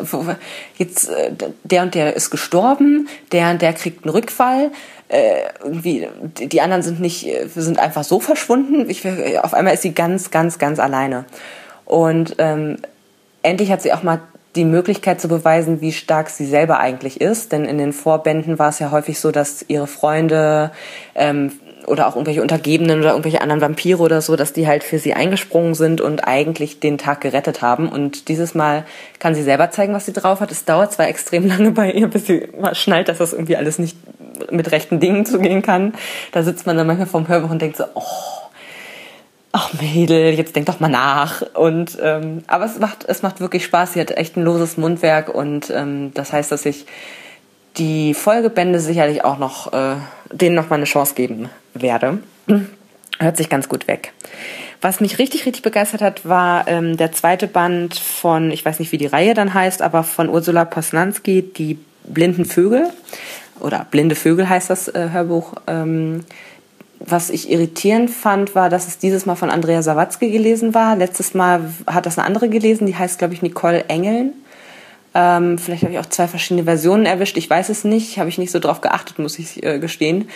Jetzt, 0.76 1.08
äh, 1.08 1.32
der 1.64 1.82
und 1.82 1.94
der 1.94 2.14
ist 2.14 2.30
gestorben, 2.30 3.08
der 3.32 3.50
und 3.50 3.60
der 3.60 3.72
kriegt 3.72 4.04
einen 4.04 4.14
Rückfall, 4.14 4.70
äh, 5.08 5.48
irgendwie, 5.62 6.06
die 6.38 6.60
anderen 6.60 6.82
sind 6.82 7.00
nicht, 7.00 7.26
äh, 7.26 7.48
sind 7.48 7.80
einfach 7.80 8.04
so 8.04 8.20
verschwunden. 8.20 8.88
Ich, 8.88 9.06
auf 9.42 9.52
einmal 9.52 9.74
ist 9.74 9.82
sie 9.82 9.94
ganz, 9.94 10.30
ganz, 10.30 10.58
ganz 10.58 10.78
alleine. 10.78 11.24
Und 11.84 12.36
ähm, 12.38 12.76
endlich 13.42 13.72
hat 13.72 13.82
sie 13.82 13.92
auch 13.92 14.02
mal 14.02 14.20
die 14.56 14.64
Möglichkeit 14.64 15.20
zu 15.20 15.28
beweisen, 15.28 15.80
wie 15.80 15.92
stark 15.92 16.30
sie 16.30 16.46
selber 16.46 16.80
eigentlich 16.80 17.20
ist. 17.20 17.52
Denn 17.52 17.64
in 17.64 17.78
den 17.78 17.92
Vorbänden 17.92 18.58
war 18.58 18.70
es 18.70 18.78
ja 18.78 18.90
häufig 18.90 19.20
so, 19.20 19.30
dass 19.30 19.64
ihre 19.68 19.86
Freunde 19.86 20.72
ähm, 21.14 21.52
oder 21.86 22.06
auch 22.06 22.16
irgendwelche 22.16 22.42
Untergebenen 22.42 23.00
oder 23.00 23.10
irgendwelche 23.10 23.40
anderen 23.40 23.60
Vampire 23.60 23.98
oder 23.98 24.20
so, 24.20 24.36
dass 24.36 24.52
die 24.52 24.66
halt 24.66 24.84
für 24.84 24.98
sie 24.98 25.14
eingesprungen 25.14 25.74
sind 25.74 26.00
und 26.00 26.26
eigentlich 26.26 26.80
den 26.80 26.98
Tag 26.98 27.20
gerettet 27.20 27.62
haben. 27.62 27.88
Und 27.88 28.28
dieses 28.28 28.54
Mal 28.54 28.84
kann 29.18 29.34
sie 29.34 29.42
selber 29.42 29.70
zeigen, 29.70 29.94
was 29.94 30.06
sie 30.06 30.12
drauf 30.12 30.40
hat. 30.40 30.50
Es 30.50 30.64
dauert 30.64 30.92
zwar 30.92 31.08
extrem 31.08 31.46
lange 31.46 31.70
bei 31.72 31.90
ihr, 31.90 32.08
bis 32.08 32.26
sie 32.26 32.48
mal 32.58 32.74
schnallt, 32.74 33.08
dass 33.08 33.18
das 33.18 33.32
irgendwie 33.32 33.56
alles 33.56 33.78
nicht 33.78 33.96
mit 34.50 34.70
rechten 34.70 35.00
Dingen 35.00 35.26
zugehen 35.26 35.62
kann. 35.62 35.94
Da 36.32 36.42
sitzt 36.42 36.66
man 36.66 36.76
dann 36.76 36.86
manchmal 36.86 37.06
vorm 37.06 37.28
Hörbuch 37.28 37.50
und 37.50 37.62
denkt 37.62 37.76
so, 37.76 37.84
oh, 37.94 38.02
ach 39.58 39.72
Mädel, 39.80 40.34
jetzt 40.34 40.54
denk 40.54 40.66
doch 40.66 40.78
mal 40.78 40.88
nach. 40.88 41.42
Und 41.54 41.98
ähm, 42.00 42.44
aber 42.46 42.64
es 42.64 42.78
macht 42.78 43.04
es 43.06 43.22
macht 43.22 43.40
wirklich 43.40 43.64
Spaß. 43.64 43.94
Sie 43.94 44.00
hat 44.00 44.12
echt 44.12 44.36
ein 44.36 44.44
loses 44.44 44.76
Mundwerk 44.76 45.34
und 45.34 45.70
ähm, 45.70 46.12
das 46.14 46.32
heißt, 46.32 46.52
dass 46.52 46.64
ich 46.64 46.86
die 47.76 48.14
Folgebände 48.14 48.78
sicherlich 48.78 49.24
auch 49.24 49.38
noch 49.38 49.72
äh, 49.72 49.96
denen 50.32 50.54
noch 50.54 50.70
mal 50.70 50.76
eine 50.76 50.84
Chance 50.84 51.14
geben 51.14 51.48
werde. 51.74 52.18
Hört 53.18 53.36
sich 53.36 53.48
ganz 53.48 53.68
gut 53.68 53.88
weg. 53.88 54.12
Was 54.80 55.00
mich 55.00 55.18
richtig, 55.18 55.44
richtig 55.44 55.62
begeistert 55.62 56.02
hat, 56.02 56.28
war 56.28 56.68
ähm, 56.68 56.96
der 56.96 57.10
zweite 57.10 57.48
Band 57.48 57.98
von, 57.98 58.52
ich 58.52 58.64
weiß 58.64 58.78
nicht, 58.78 58.92
wie 58.92 58.98
die 58.98 59.06
Reihe 59.06 59.34
dann 59.34 59.52
heißt, 59.52 59.82
aber 59.82 60.04
von 60.04 60.28
Ursula 60.28 60.64
Posnanski, 60.64 61.42
die 61.42 61.78
blinden 62.04 62.44
Vögel. 62.44 62.90
Oder 63.58 63.86
blinde 63.90 64.14
Vögel 64.14 64.48
heißt 64.48 64.70
das 64.70 64.86
äh, 64.86 65.08
Hörbuch. 65.10 65.54
Ähm, 65.66 66.24
was 67.00 67.30
ich 67.30 67.50
irritierend 67.50 68.10
fand, 68.10 68.54
war, 68.54 68.70
dass 68.70 68.88
es 68.88 68.98
dieses 68.98 69.26
Mal 69.26 69.36
von 69.36 69.50
Andrea 69.50 69.82
Sawatzki 69.82 70.30
gelesen 70.30 70.74
war. 70.74 70.96
Letztes 70.96 71.34
Mal 71.34 71.72
hat 71.86 72.06
das 72.06 72.18
eine 72.18 72.26
andere 72.26 72.48
gelesen, 72.48 72.86
die 72.86 72.96
heißt, 72.96 73.18
glaube 73.18 73.34
ich, 73.34 73.42
Nicole 73.42 73.84
Engeln. 73.88 74.32
Ähm, 75.14 75.58
vielleicht 75.58 75.84
habe 75.84 75.92
ich 75.92 75.98
auch 75.98 76.06
zwei 76.06 76.28
verschiedene 76.28 76.64
Versionen 76.64 77.06
erwischt, 77.06 77.36
ich 77.36 77.48
weiß 77.48 77.70
es 77.70 77.82
nicht, 77.84 78.18
habe 78.18 78.28
ich 78.28 78.38
nicht 78.38 78.50
so 78.50 78.58
drauf 78.58 78.80
geachtet, 78.80 79.18
muss 79.18 79.38
ich 79.38 79.62
äh, 79.62 79.78
gestehen. 79.78 80.28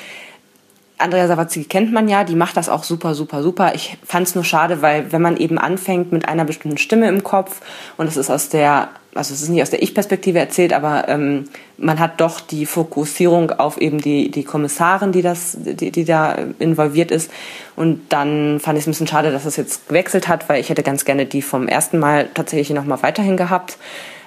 Andrea 1.03 1.27
Sawatzki 1.27 1.65
kennt 1.65 1.93
man 1.93 2.09
ja, 2.09 2.25
die 2.25 2.35
macht 2.35 2.57
das 2.57 2.69
auch 2.69 2.85
super, 2.85 3.15
super, 3.15 3.43
super. 3.43 3.75
Ich 3.75 3.99
fand 4.05 4.29
es 4.29 4.35
nur 4.35 4.45
schade, 4.45 4.83
weil 4.83 5.13
wenn 5.13 5.23
man 5.23 5.37
eben 5.37 5.59
anfängt 5.59 6.13
mit 6.13 6.29
einer 6.29 6.45
bestimmten 6.45 6.79
Stimme 6.79 7.09
im 7.09 7.23
Kopf 7.23 7.61
und 7.97 8.07
es 8.07 8.17
ist 8.17 8.31
aus 8.31 8.49
der, 8.49 8.89
also 9.15 9.35
es 9.35 9.43
ist 9.43 9.49
nicht 9.49 9.63
aus 9.63 9.71
der 9.71 9.83
Ich-Perspektive 9.83 10.39
erzählt, 10.39 10.73
aber 10.73 11.09
ähm, 11.09 11.45
man 11.77 11.99
hat 11.99 12.21
doch 12.21 12.41
die 12.41 12.67
Fokussierung 12.67 13.51
auf 13.51 13.79
eben 13.79 14.01
die, 14.01 14.31
die 14.31 14.45
Kommissarin, 14.45 15.13
die 15.13 15.23
das, 15.23 15.57
die, 15.59 15.91
die 15.91 16.05
da 16.05 16.37
involviert 16.59 17.11
ist. 17.11 17.31
Und 17.77 18.01
dann 18.11 18.61
fand 18.61 18.79
ich 18.79 18.85
es 18.85 18.89
ein 18.89 18.93
bisschen 18.93 19.09
schade, 19.09 19.33
dass 19.33 19.45
es 19.45 19.57
jetzt 19.57 19.89
gewechselt 19.89 20.29
hat, 20.29 20.49
weil 20.49 20.61
ich 20.61 20.71
hätte 20.71 20.83
ganz 20.83 21.05
gerne 21.05 21.27
die 21.27 21.43
vom 21.43 21.69
ersten 21.69 21.99
Mal 21.99 22.29
tatsächlich 22.33 22.71
nochmal 22.71 23.03
weiterhin 23.03 23.37
gehabt. 23.37 23.77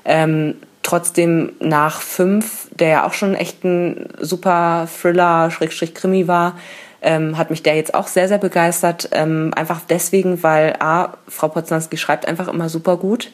Ähm, 0.04 0.56
trotzdem 0.86 1.54
nach 1.60 2.00
fünf, 2.02 2.70
der 2.72 2.88
ja 2.90 3.08
auch 3.08 3.14
schon 3.14 3.34
echt 3.34 3.64
ein 3.64 4.08
super 4.20 4.88
Thriller, 5.02 5.50
Schrägstrich 5.50 5.96
Krimi 5.96 6.28
war, 6.28 6.58
ähm, 7.02 7.38
hat 7.38 7.50
mich 7.50 7.64
der 7.64 7.76
jetzt 7.76 7.94
auch 7.94 8.08
sehr, 8.08 8.28
sehr 8.28 8.38
begeistert. 8.38 9.10
Ähm, 9.12 9.52
einfach 9.56 9.82
deswegen, 9.90 10.44
weil 10.44 10.76
A, 10.80 11.14
Frau 11.28 11.48
Poznanski 11.48 11.98
schreibt 11.98 12.28
einfach 12.28 12.48
immer 12.48 12.70
super 12.70 12.98
gut. 12.98 13.32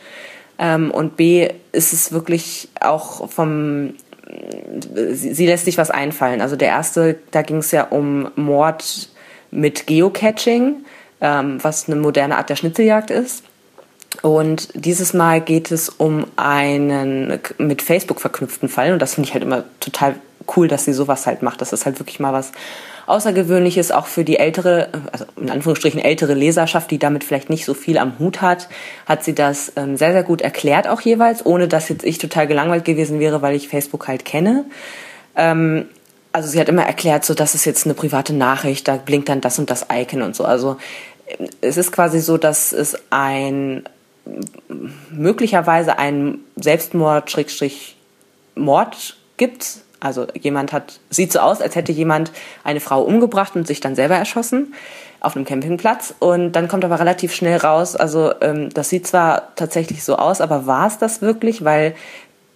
Ähm, 0.60 0.92
und 0.92 1.18
B, 1.18 1.50
ist 1.74 1.92
es 1.92 2.14
wirklich 2.14 2.70
auch 2.80 3.30
vom, 3.30 3.96
sie, 5.12 5.34
sie 5.34 5.46
lässt 5.46 5.66
sich 5.66 5.78
was 5.78 5.92
einfallen. 5.92 6.42
Also 6.42 6.56
der 6.56 6.70
erste, 6.70 7.18
da 7.32 7.42
ging 7.42 7.58
es 7.58 7.72
ja 7.72 7.84
um 7.84 8.32
Mord 8.36 9.10
mit 9.52 9.88
Geocaching, 9.88 10.86
ähm, 11.20 11.60
was 11.62 11.88
eine 11.88 11.98
moderne 11.98 12.38
Art 12.38 12.50
der 12.50 12.56
Schnitzeljagd 12.56 13.12
ist. 13.12 13.44
Und 14.22 14.70
dieses 14.74 15.14
Mal 15.14 15.42
geht 15.42 15.72
es 15.72 15.90
um 15.90 16.28
einen 16.36 17.40
mit 17.58 17.82
Facebook 17.82 18.20
verknüpften 18.20 18.70
Fall. 18.70 18.94
Und 18.94 19.02
das 19.02 19.16
finde 19.16 19.28
ich 19.28 19.34
halt 19.34 19.44
immer 19.44 19.64
total 19.80 20.16
cool, 20.56 20.68
dass 20.68 20.86
sie 20.86 20.94
sowas 20.94 21.26
halt 21.26 21.42
macht. 21.42 21.62
Das 21.62 21.74
ist 21.74 21.86
halt 21.86 22.00
wirklich 22.00 22.20
mal 22.20 22.34
was 22.34 22.52
Außergewöhnliches, 23.08 23.92
auch 23.92 24.06
für 24.06 24.24
die 24.24 24.38
ältere, 24.38 24.90
also 25.12 25.26
in 25.36 25.50
Anführungsstrichen 25.50 26.00
ältere 26.00 26.34
Leserschaft, 26.34 26.92
die 26.92 27.00
damit 27.00 27.24
vielleicht 27.24 27.50
nicht 27.50 27.66
so 27.66 27.74
viel 27.74 27.98
am 27.98 28.20
Hut 28.20 28.42
hat, 28.42 28.70
hat 29.06 29.24
sie 29.24 29.34
das 29.34 29.74
ähm, 29.76 29.98
sehr, 29.98 30.12
sehr 30.12 30.24
gut 30.24 30.42
erklärt 30.42 30.88
auch 30.88 31.02
jeweils, 31.02 31.46
ohne 31.46 31.68
dass 31.68 31.90
jetzt 31.90 32.06
ich 32.06 32.20
total 32.20 32.48
gelangweilt 32.48 32.86
gewesen 32.86 33.20
wäre, 33.20 33.42
weil 33.42 33.56
ich 33.56 33.68
Facebook 33.68 34.08
halt 34.08 34.24
kenne. 34.24 34.66
Ähm, 35.36 35.88
also 36.32 36.48
sie 36.48 36.60
hat 36.60 36.70
immer 36.70 36.84
erklärt, 36.84 37.26
so 37.26 37.34
das 37.34 37.56
ist 37.56 37.66
jetzt 37.66 37.86
eine 37.86 37.96
private 37.96 38.34
Nachricht, 38.34 38.88
da 38.88 38.96
blinkt 38.96 39.30
dann 39.30 39.42
das 39.42 39.60
und 39.60 39.70
das 39.70 39.88
Icon 39.92 40.22
und 40.22 40.36
so. 40.36 40.46
Also 40.46 40.78
es 41.60 41.78
ist 41.78 41.92
quasi 41.92 42.20
so, 42.20 42.38
dass 42.38 42.72
es 42.72 42.96
ein 43.10 43.84
möglicherweise 45.10 45.98
ein 45.98 46.40
Selbstmord 46.56 47.36
Mord 48.56 49.18
gibt. 49.38 49.80
Also 50.00 50.28
jemand 50.40 50.74
hat 50.74 51.00
sieht 51.10 51.32
so 51.32 51.40
aus, 51.40 51.62
als 51.62 51.76
hätte 51.76 51.92
jemand 51.92 52.32
eine 52.64 52.80
Frau 52.80 53.04
umgebracht 53.04 53.56
und 53.56 53.68
sich 53.68 53.80
dann 53.80 53.96
selber 53.96 54.16
erschossen 54.16 54.74
auf 55.20 55.36
einem 55.36 55.46
Campingplatz. 55.46 56.16
Und 56.20 56.54
dann 56.54 56.68
kommt 56.68 56.84
aber 56.84 57.00
relativ 57.00 57.34
schnell 57.34 57.58
raus, 57.58 57.96
also 57.96 58.34
ähm, 58.42 58.70
das 58.74 58.90
sieht 58.90 59.08
zwar 59.08 59.56
tatsächlich 59.56 60.04
so 60.04 60.18
aus, 60.18 60.42
aber 60.42 60.66
war 60.66 60.88
es 60.88 60.98
das 60.98 61.22
wirklich? 61.22 61.64
Weil 61.64 61.96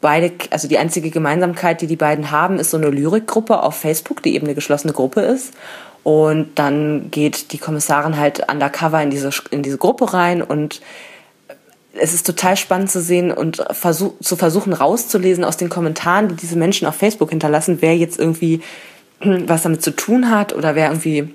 beide, 0.02 0.32
also 0.50 0.68
die 0.68 0.78
einzige 0.78 1.12
Gemeinsamkeit, 1.12 1.82
die 1.82 1.88
die 1.88 1.96
beiden 1.96 2.32
haben, 2.32 2.60
ist 2.60 2.72
so 2.72 2.78
eine 2.78 2.90
Lyrikgruppe 2.90 3.62
auf 3.62 3.76
Facebook, 3.76 4.22
die 4.24 4.36
eben 4.36 4.48
eine 4.48 4.56
geschlossene 4.56 4.94
Gruppe 4.94 5.22
ist. 5.22 5.54
Und 6.04 6.60
dann 6.60 7.10
geht 7.10 7.52
die 7.52 7.58
Kommissarin 7.58 8.18
halt 8.18 8.52
undercover 8.52 9.02
in 9.02 9.10
diese, 9.10 9.32
in 9.50 9.64
diese 9.64 9.78
Gruppe 9.78 10.14
rein 10.14 10.44
und 10.44 10.82
es 11.98 12.14
ist 12.14 12.26
total 12.26 12.58
spannend 12.58 12.92
zu 12.92 13.02
sehen 13.02 13.32
und 13.32 13.64
versuch, 13.72 14.14
zu 14.22 14.36
versuchen 14.36 14.74
rauszulesen 14.74 15.44
aus 15.44 15.58
den 15.58 15.70
Kommentaren, 15.70 16.30
die 16.30 16.36
diese 16.36 16.58
Menschen 16.58 16.88
auf 16.88 16.96
Facebook 16.96 17.30
hinterlassen, 17.30 17.78
wer 17.82 17.96
jetzt 17.96 18.20
irgendwie 18.20 18.62
was 19.20 19.64
damit 19.64 19.82
zu 19.82 19.92
tun 19.92 20.30
hat 20.30 20.54
oder 20.54 20.76
wer 20.76 20.88
irgendwie 20.88 21.34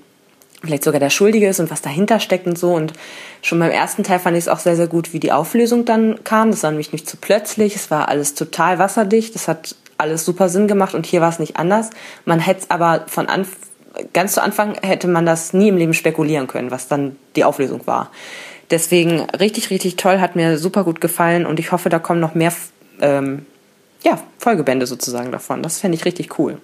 vielleicht 0.63 0.83
sogar 0.83 0.99
der 0.99 1.09
Schuldige 1.09 1.47
ist 1.47 1.59
und 1.59 1.71
was 1.71 1.81
dahinter 1.81 2.19
steckt 2.19 2.45
und 2.45 2.57
so. 2.57 2.73
Und 2.73 2.93
schon 3.41 3.59
beim 3.59 3.71
ersten 3.71 4.03
Teil 4.03 4.19
fand 4.19 4.37
ich 4.37 4.43
es 4.43 4.47
auch 4.47 4.59
sehr, 4.59 4.75
sehr 4.75 4.87
gut, 4.87 5.13
wie 5.13 5.19
die 5.19 5.31
Auflösung 5.31 5.85
dann 5.85 6.23
kam. 6.23 6.51
Das 6.51 6.61
war 6.61 6.69
nämlich 6.69 6.93
nicht 6.93 7.09
zu 7.09 7.17
plötzlich. 7.17 7.75
Es 7.75 7.89
war 7.89 8.09
alles 8.09 8.35
total 8.35 8.77
wasserdicht. 8.77 9.33
Das 9.33 9.47
hat 9.47 9.75
alles 9.97 10.23
super 10.23 10.49
Sinn 10.49 10.67
gemacht 10.67 10.93
und 10.93 11.05
hier 11.05 11.21
war 11.21 11.29
es 11.29 11.39
nicht 11.39 11.57
anders. 11.57 11.89
Man 12.25 12.39
hätte 12.39 12.61
es 12.61 12.69
aber 12.69 13.05
von 13.07 13.27
Anfang 13.27 13.55
ganz 14.13 14.33
zu 14.33 14.41
Anfang 14.41 14.75
hätte 14.81 15.07
man 15.07 15.25
das 15.25 15.53
nie 15.53 15.69
im 15.69 15.77
Leben 15.77 15.93
spekulieren 15.93 16.47
können, 16.47 16.71
was 16.71 16.87
dann 16.87 17.17
die 17.35 17.43
Auflösung 17.43 17.85
war. 17.87 18.09
Deswegen 18.71 19.21
richtig, 19.31 19.69
richtig 19.69 19.97
toll, 19.97 20.19
hat 20.19 20.35
mir 20.35 20.57
super 20.57 20.83
gut 20.83 21.01
gefallen 21.01 21.45
und 21.45 21.59
ich 21.59 21.71
hoffe, 21.71 21.89
da 21.89 21.99
kommen 21.99 22.21
noch 22.21 22.35
mehr 22.35 22.53
ähm, 23.01 23.45
ja, 24.03 24.21
Folgebände 24.37 24.87
sozusagen 24.87 25.31
davon. 25.31 25.61
Das 25.61 25.79
fände 25.79 25.97
ich 25.97 26.05
richtig 26.05 26.39
cool. 26.39 26.59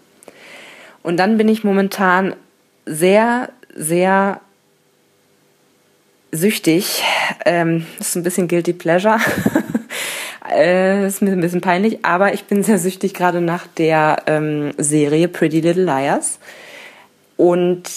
Und 1.03 1.17
dann 1.17 1.37
bin 1.37 1.49
ich 1.49 1.63
momentan 1.63 2.35
sehr, 2.85 3.49
sehr 3.75 4.41
süchtig. 6.31 7.03
Ähm, 7.45 7.85
das 7.97 8.09
ist 8.09 8.15
ein 8.15 8.23
bisschen 8.23 8.47
guilty 8.47 8.73
pleasure. 8.73 9.19
äh, 10.51 11.05
ist 11.05 11.21
mir 11.21 11.31
ein 11.31 11.41
bisschen 11.41 11.61
peinlich, 11.61 12.03
aber 12.05 12.33
ich 12.33 12.45
bin 12.45 12.63
sehr 12.63 12.79
süchtig 12.79 13.13
gerade 13.13 13.41
nach 13.41 13.67
der 13.67 14.23
ähm, 14.27 14.73
Serie 14.77 15.27
Pretty 15.27 15.59
Little 15.59 15.83
Liars. 15.83 16.39
Und 17.35 17.89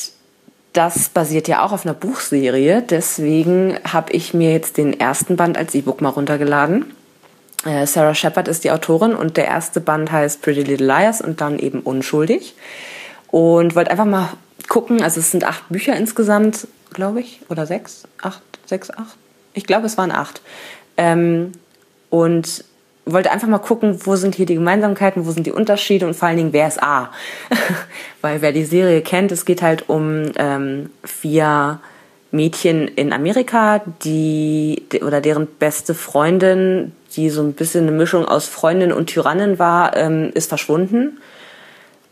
das 0.73 1.09
basiert 1.09 1.49
ja 1.49 1.65
auch 1.65 1.73
auf 1.73 1.85
einer 1.85 1.95
Buchserie. 1.95 2.83
Deswegen 2.83 3.79
habe 3.85 4.13
ich 4.13 4.35
mir 4.35 4.53
jetzt 4.53 4.77
den 4.77 4.99
ersten 4.99 5.37
Band 5.37 5.59
als 5.59 5.75
E-Book 5.75 6.01
mal 6.01 6.11
runtergeladen. 6.11 6.95
Äh, 7.65 7.87
Sarah 7.87 8.15
Shepard 8.15 8.49
ist 8.49 8.65
die 8.65 8.71
Autorin 8.71 9.15
und 9.15 9.37
der 9.37 9.47
erste 9.47 9.81
Band 9.81 10.13
heißt 10.13 10.43
Pretty 10.43 10.63
Little 10.63 10.87
Liars 10.87 11.21
und 11.21 11.41
dann 11.41 11.59
eben 11.59 11.81
Unschuldig. 11.81 12.55
Und 13.29 13.75
wollte 13.75 13.91
einfach 13.91 14.07
mal 14.07 14.31
gucken, 14.69 15.03
also 15.03 15.21
es 15.21 15.31
sind 15.31 15.45
acht 15.45 15.69
Bücher 15.69 15.97
insgesamt, 15.97 16.69
glaube 16.93 17.21
ich, 17.21 17.41
oder 17.49 17.67
sechs, 17.67 18.05
acht, 18.23 18.43
sechs, 18.67 18.91
acht. 18.91 19.17
Ich 19.55 19.67
glaube, 19.67 19.87
es 19.87 19.99
waren 19.99 20.13
acht. 20.13 20.41
Ähm, 20.97 21.53
und 22.09 22.65
wollte 23.07 23.31
einfach 23.31 23.49
mal 23.49 23.59
gucken, 23.59 23.99
wo 24.05 24.17
sind 24.17 24.35
hier 24.35 24.47
die 24.47 24.55
Gemeinsamkeiten, 24.55 25.27
wo 25.27 25.31
sind 25.31 25.47
die 25.47 25.53
Unterschiede 25.53 26.07
und 26.07 26.15
vor 26.15 26.29
allen 26.29 26.37
Dingen, 26.37 26.53
wer 26.53 26.69
ist 26.69 26.83
A? 26.83 27.11
Weil 28.21 28.43
wer 28.43 28.53
die 28.53 28.65
Serie 28.65 29.01
kennt, 29.03 29.33
es 29.33 29.45
geht 29.45 29.63
halt 29.63 29.89
um 29.89 30.31
ähm, 30.37 30.91
vier 31.05 31.81
Mädchen 32.33 32.87
in 32.87 33.13
Amerika, 33.13 33.83
die 34.05 34.83
oder 35.03 35.21
deren 35.21 35.47
beste 35.47 35.95
Freundin, 35.95 36.93
die 37.17 37.31
so 37.31 37.43
ein 37.43 37.55
bisschen 37.55 37.89
eine 37.89 37.97
Mischung 37.97 38.25
aus 38.25 38.47
Freundin 38.47 38.93
und 38.93 39.09
Tyrannin 39.09 39.59
war, 39.59 39.97
ähm, 39.97 40.31
ist 40.35 40.49
verschwunden. 40.49 41.19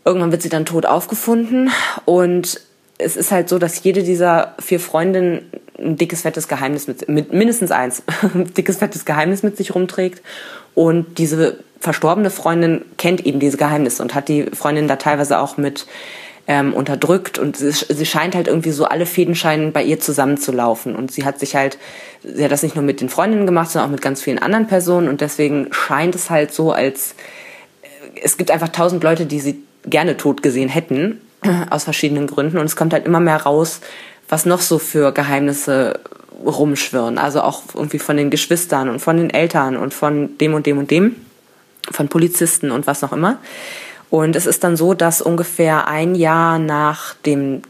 Irgendwann 0.03 0.31
wird 0.31 0.41
sie 0.41 0.49
dann 0.49 0.65
tot 0.65 0.85
aufgefunden 0.85 1.69
und 2.05 2.61
es 2.97 3.15
ist 3.15 3.31
halt 3.31 3.47
so, 3.47 3.59
dass 3.59 3.81
jede 3.83 4.03
dieser 4.03 4.55
vier 4.59 4.79
Freundinnen 4.79 5.49
ein 5.81 5.95
dickes, 5.95 6.21
fettes 6.21 6.47
Geheimnis 6.47 6.87
mit, 6.87 7.07
mit 7.07 7.33
mindestens 7.33 7.71
eins, 7.71 8.03
ein 8.33 8.53
dickes, 8.53 8.77
fettes 8.77 9.05
Geheimnis 9.05 9.43
mit 9.43 9.57
sich 9.57 9.75
rumträgt. 9.75 10.21
Und 10.75 11.17
diese 11.17 11.59
verstorbene 11.79 12.29
Freundin 12.29 12.83
kennt 12.97 13.25
eben 13.25 13.39
diese 13.39 13.57
Geheimnisse 13.57 14.03
und 14.03 14.13
hat 14.13 14.27
die 14.27 14.47
Freundin 14.53 14.87
da 14.87 14.97
teilweise 14.97 15.39
auch 15.39 15.57
mit 15.57 15.87
ähm, 16.47 16.73
unterdrückt. 16.73 17.39
Und 17.39 17.57
sie, 17.57 17.71
sie 17.71 18.05
scheint 18.05 18.35
halt 18.35 18.47
irgendwie 18.47 18.71
so, 18.71 18.85
alle 18.85 19.05
Fäden 19.05 19.35
scheinen 19.35 19.71
bei 19.71 19.83
ihr 19.83 19.99
zusammenzulaufen. 19.99 20.95
Und 20.95 21.11
sie 21.11 21.23
hat 21.23 21.39
sich 21.39 21.55
halt, 21.55 21.77
sie 22.23 22.43
hat 22.43 22.51
das 22.51 22.63
nicht 22.63 22.75
nur 22.75 22.83
mit 22.83 23.01
den 23.01 23.09
Freundinnen 23.09 23.45
gemacht, 23.45 23.71
sondern 23.71 23.89
auch 23.89 23.91
mit 23.91 24.01
ganz 24.01 24.21
vielen 24.21 24.39
anderen 24.39 24.67
Personen. 24.67 25.07
Und 25.07 25.21
deswegen 25.21 25.67
scheint 25.71 26.15
es 26.15 26.29
halt 26.29 26.53
so, 26.53 26.71
als 26.71 27.15
äh, 27.81 28.19
es 28.23 28.37
gibt 28.37 28.51
einfach 28.51 28.69
tausend 28.69 29.03
Leute, 29.03 29.25
die 29.25 29.39
sie 29.39 29.63
gerne 29.85 30.17
tot 30.17 30.43
gesehen 30.43 30.69
hätten, 30.69 31.21
aus 31.69 31.83
verschiedenen 31.85 32.27
Gründen. 32.27 32.57
Und 32.57 32.65
es 32.65 32.75
kommt 32.75 32.93
halt 32.93 33.05
immer 33.05 33.19
mehr 33.19 33.43
raus, 33.43 33.79
was 34.29 34.45
noch 34.45 34.61
so 34.61 34.79
für 34.79 35.11
Geheimnisse 35.11 35.99
rumschwirren. 36.45 37.17
Also 37.17 37.41
auch 37.41 37.63
irgendwie 37.73 37.99
von 37.99 38.17
den 38.17 38.29
Geschwistern 38.29 38.89
und 38.89 38.99
von 38.99 39.17
den 39.17 39.29
Eltern 39.29 39.75
und 39.75 39.93
von 39.93 40.37
dem 40.37 40.53
und 40.53 40.65
dem 40.65 40.77
und 40.77 40.91
dem, 40.91 41.15
von 41.91 42.07
Polizisten 42.07 42.71
und 42.71 42.87
was 42.87 43.01
noch 43.01 43.11
immer. 43.11 43.39
Und 44.09 44.35
es 44.35 44.45
ist 44.45 44.63
dann 44.63 44.77
so, 44.77 44.93
dass 44.93 45.21
ungefähr 45.21 45.87
ein 45.87 46.15
Jahr 46.15 46.59
nach 46.59 47.13
dem 47.25 47.61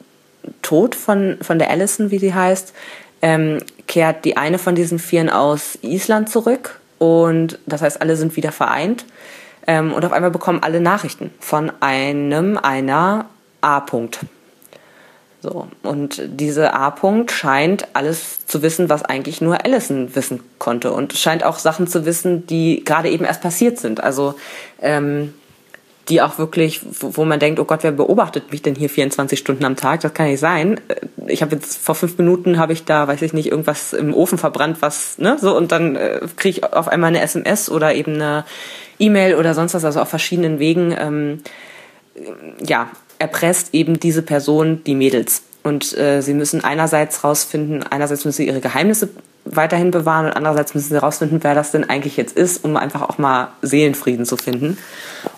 Tod 0.61 0.95
von, 0.95 1.37
von 1.41 1.59
der 1.59 1.69
Allison, 1.69 2.11
wie 2.11 2.19
sie 2.19 2.33
heißt, 2.33 2.73
ähm, 3.21 3.59
kehrt 3.87 4.23
die 4.23 4.37
eine 4.37 4.57
von 4.57 4.75
diesen 4.75 4.99
Vieren 4.99 5.29
aus 5.29 5.77
Island 5.81 6.29
zurück. 6.29 6.79
Und 6.97 7.59
das 7.65 7.81
heißt, 7.81 8.01
alle 8.01 8.15
sind 8.15 8.35
wieder 8.35 8.51
vereint. 8.51 9.05
Ähm, 9.67 9.93
und 9.93 10.05
auf 10.05 10.13
einmal 10.13 10.31
bekommen 10.31 10.63
alle 10.63 10.79
Nachrichten 10.79 11.31
von 11.39 11.71
einem, 11.81 12.57
einer 12.57 13.25
A-Punkt. 13.61 14.19
So. 15.41 15.67
Und 15.83 16.21
diese 16.25 16.73
A-Punkt 16.73 17.31
scheint 17.31 17.87
alles 17.93 18.45
zu 18.45 18.61
wissen, 18.61 18.89
was 18.89 19.03
eigentlich 19.03 19.39
nur 19.39 19.63
Allison 19.63 20.13
wissen 20.15 20.41
konnte. 20.57 20.91
Und 20.91 21.13
scheint 21.13 21.43
auch 21.45 21.59
Sachen 21.59 21.87
zu 21.87 22.05
wissen, 22.05 22.45
die 22.45 22.83
gerade 22.83 23.09
eben 23.09 23.25
erst 23.25 23.41
passiert 23.41 23.79
sind. 23.79 24.03
Also, 24.03 24.35
ähm, 24.81 25.33
die 26.09 26.21
auch 26.21 26.39
wirklich, 26.39 26.81
wo 26.99 27.23
man 27.23 27.39
denkt, 27.39 27.59
oh 27.59 27.65
Gott, 27.65 27.83
wer 27.83 27.91
beobachtet 27.91 28.51
mich 28.51 28.61
denn 28.61 28.75
hier 28.75 28.89
24 28.89 29.37
Stunden 29.37 29.63
am 29.63 29.75
Tag? 29.75 30.01
Das 30.01 30.13
kann 30.13 30.27
nicht 30.27 30.39
sein. 30.39 30.81
Äh, 30.87 30.95
ich 31.27 31.41
habe 31.41 31.55
jetzt 31.55 31.77
vor 31.77 31.95
fünf 31.95 32.17
Minuten 32.17 32.57
habe 32.57 32.73
ich 32.73 32.83
da, 32.83 33.07
weiß 33.07 33.21
ich 33.21 33.33
nicht, 33.33 33.51
irgendwas 33.51 33.93
im 33.93 34.13
Ofen 34.13 34.37
verbrannt, 34.37 34.77
was, 34.81 35.19
ne, 35.19 35.37
so 35.39 35.55
und 35.55 35.71
dann 35.71 35.95
äh, 35.95 36.21
kriege 36.35 36.59
ich 36.59 36.63
auf 36.63 36.87
einmal 36.87 37.09
eine 37.09 37.21
SMS 37.21 37.69
oder 37.69 37.93
eben 37.93 38.15
eine 38.15 38.45
E-Mail 38.97 39.35
oder 39.35 39.53
sonst 39.53 39.75
was, 39.75 39.85
also 39.85 40.01
auf 40.01 40.09
verschiedenen 40.09 40.59
Wegen, 40.59 40.95
ähm, 40.99 41.41
ja, 42.65 42.89
erpresst 43.19 43.73
eben 43.73 43.99
diese 43.99 44.21
Person 44.21 44.83
die 44.85 44.95
Mädels. 44.95 45.43
Und 45.63 45.97
äh, 45.97 46.21
sie 46.21 46.33
müssen 46.33 46.63
einerseits 46.63 47.23
rausfinden, 47.23 47.83
einerseits 47.83 48.25
müssen 48.25 48.37
sie 48.37 48.47
ihre 48.47 48.61
Geheimnisse 48.61 49.09
weiterhin 49.45 49.91
bewahren 49.91 50.27
und 50.27 50.33
andererseits 50.33 50.75
müssen 50.75 50.89
sie 50.89 50.97
rausfinden, 50.97 51.39
wer 51.43 51.55
das 51.55 51.71
denn 51.71 51.89
eigentlich 51.89 52.17
jetzt 52.17 52.37
ist, 52.37 52.63
um 52.63 52.77
einfach 52.77 53.01
auch 53.01 53.17
mal 53.17 53.49
Seelenfrieden 53.61 54.25
zu 54.25 54.37
finden. 54.37 54.77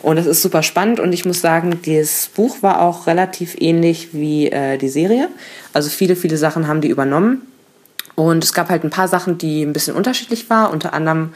Und 0.01 0.17
das 0.17 0.25
ist 0.25 0.41
super 0.41 0.63
spannend 0.63 0.99
und 0.99 1.13
ich 1.13 1.25
muss 1.25 1.41
sagen, 1.41 1.79
das 1.85 2.29
Buch 2.35 2.61
war 2.61 2.81
auch 2.81 3.07
relativ 3.07 3.55
ähnlich 3.59 4.09
wie 4.13 4.51
äh, 4.51 4.77
die 4.77 4.89
Serie. 4.89 5.29
Also 5.73 5.89
viele, 5.89 6.15
viele 6.15 6.37
Sachen 6.37 6.67
haben 6.67 6.81
die 6.81 6.89
übernommen. 6.89 7.41
Und 8.15 8.43
es 8.43 8.53
gab 8.53 8.69
halt 8.69 8.83
ein 8.83 8.89
paar 8.89 9.07
Sachen, 9.07 9.37
die 9.37 9.63
ein 9.63 9.73
bisschen 9.73 9.95
unterschiedlich 9.95 10.49
waren, 10.49 10.71
unter 10.71 10.93
anderem 10.93 11.33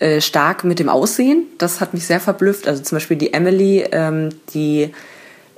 äh, 0.00 0.20
stark 0.20 0.64
mit 0.64 0.78
dem 0.78 0.88
Aussehen. 0.88 1.44
Das 1.58 1.80
hat 1.80 1.94
mich 1.94 2.06
sehr 2.06 2.20
verblüfft. 2.20 2.66
Also 2.66 2.82
zum 2.82 2.96
Beispiel 2.96 3.16
die 3.16 3.32
Emily, 3.32 3.84
ähm, 3.92 4.30
die 4.52 4.92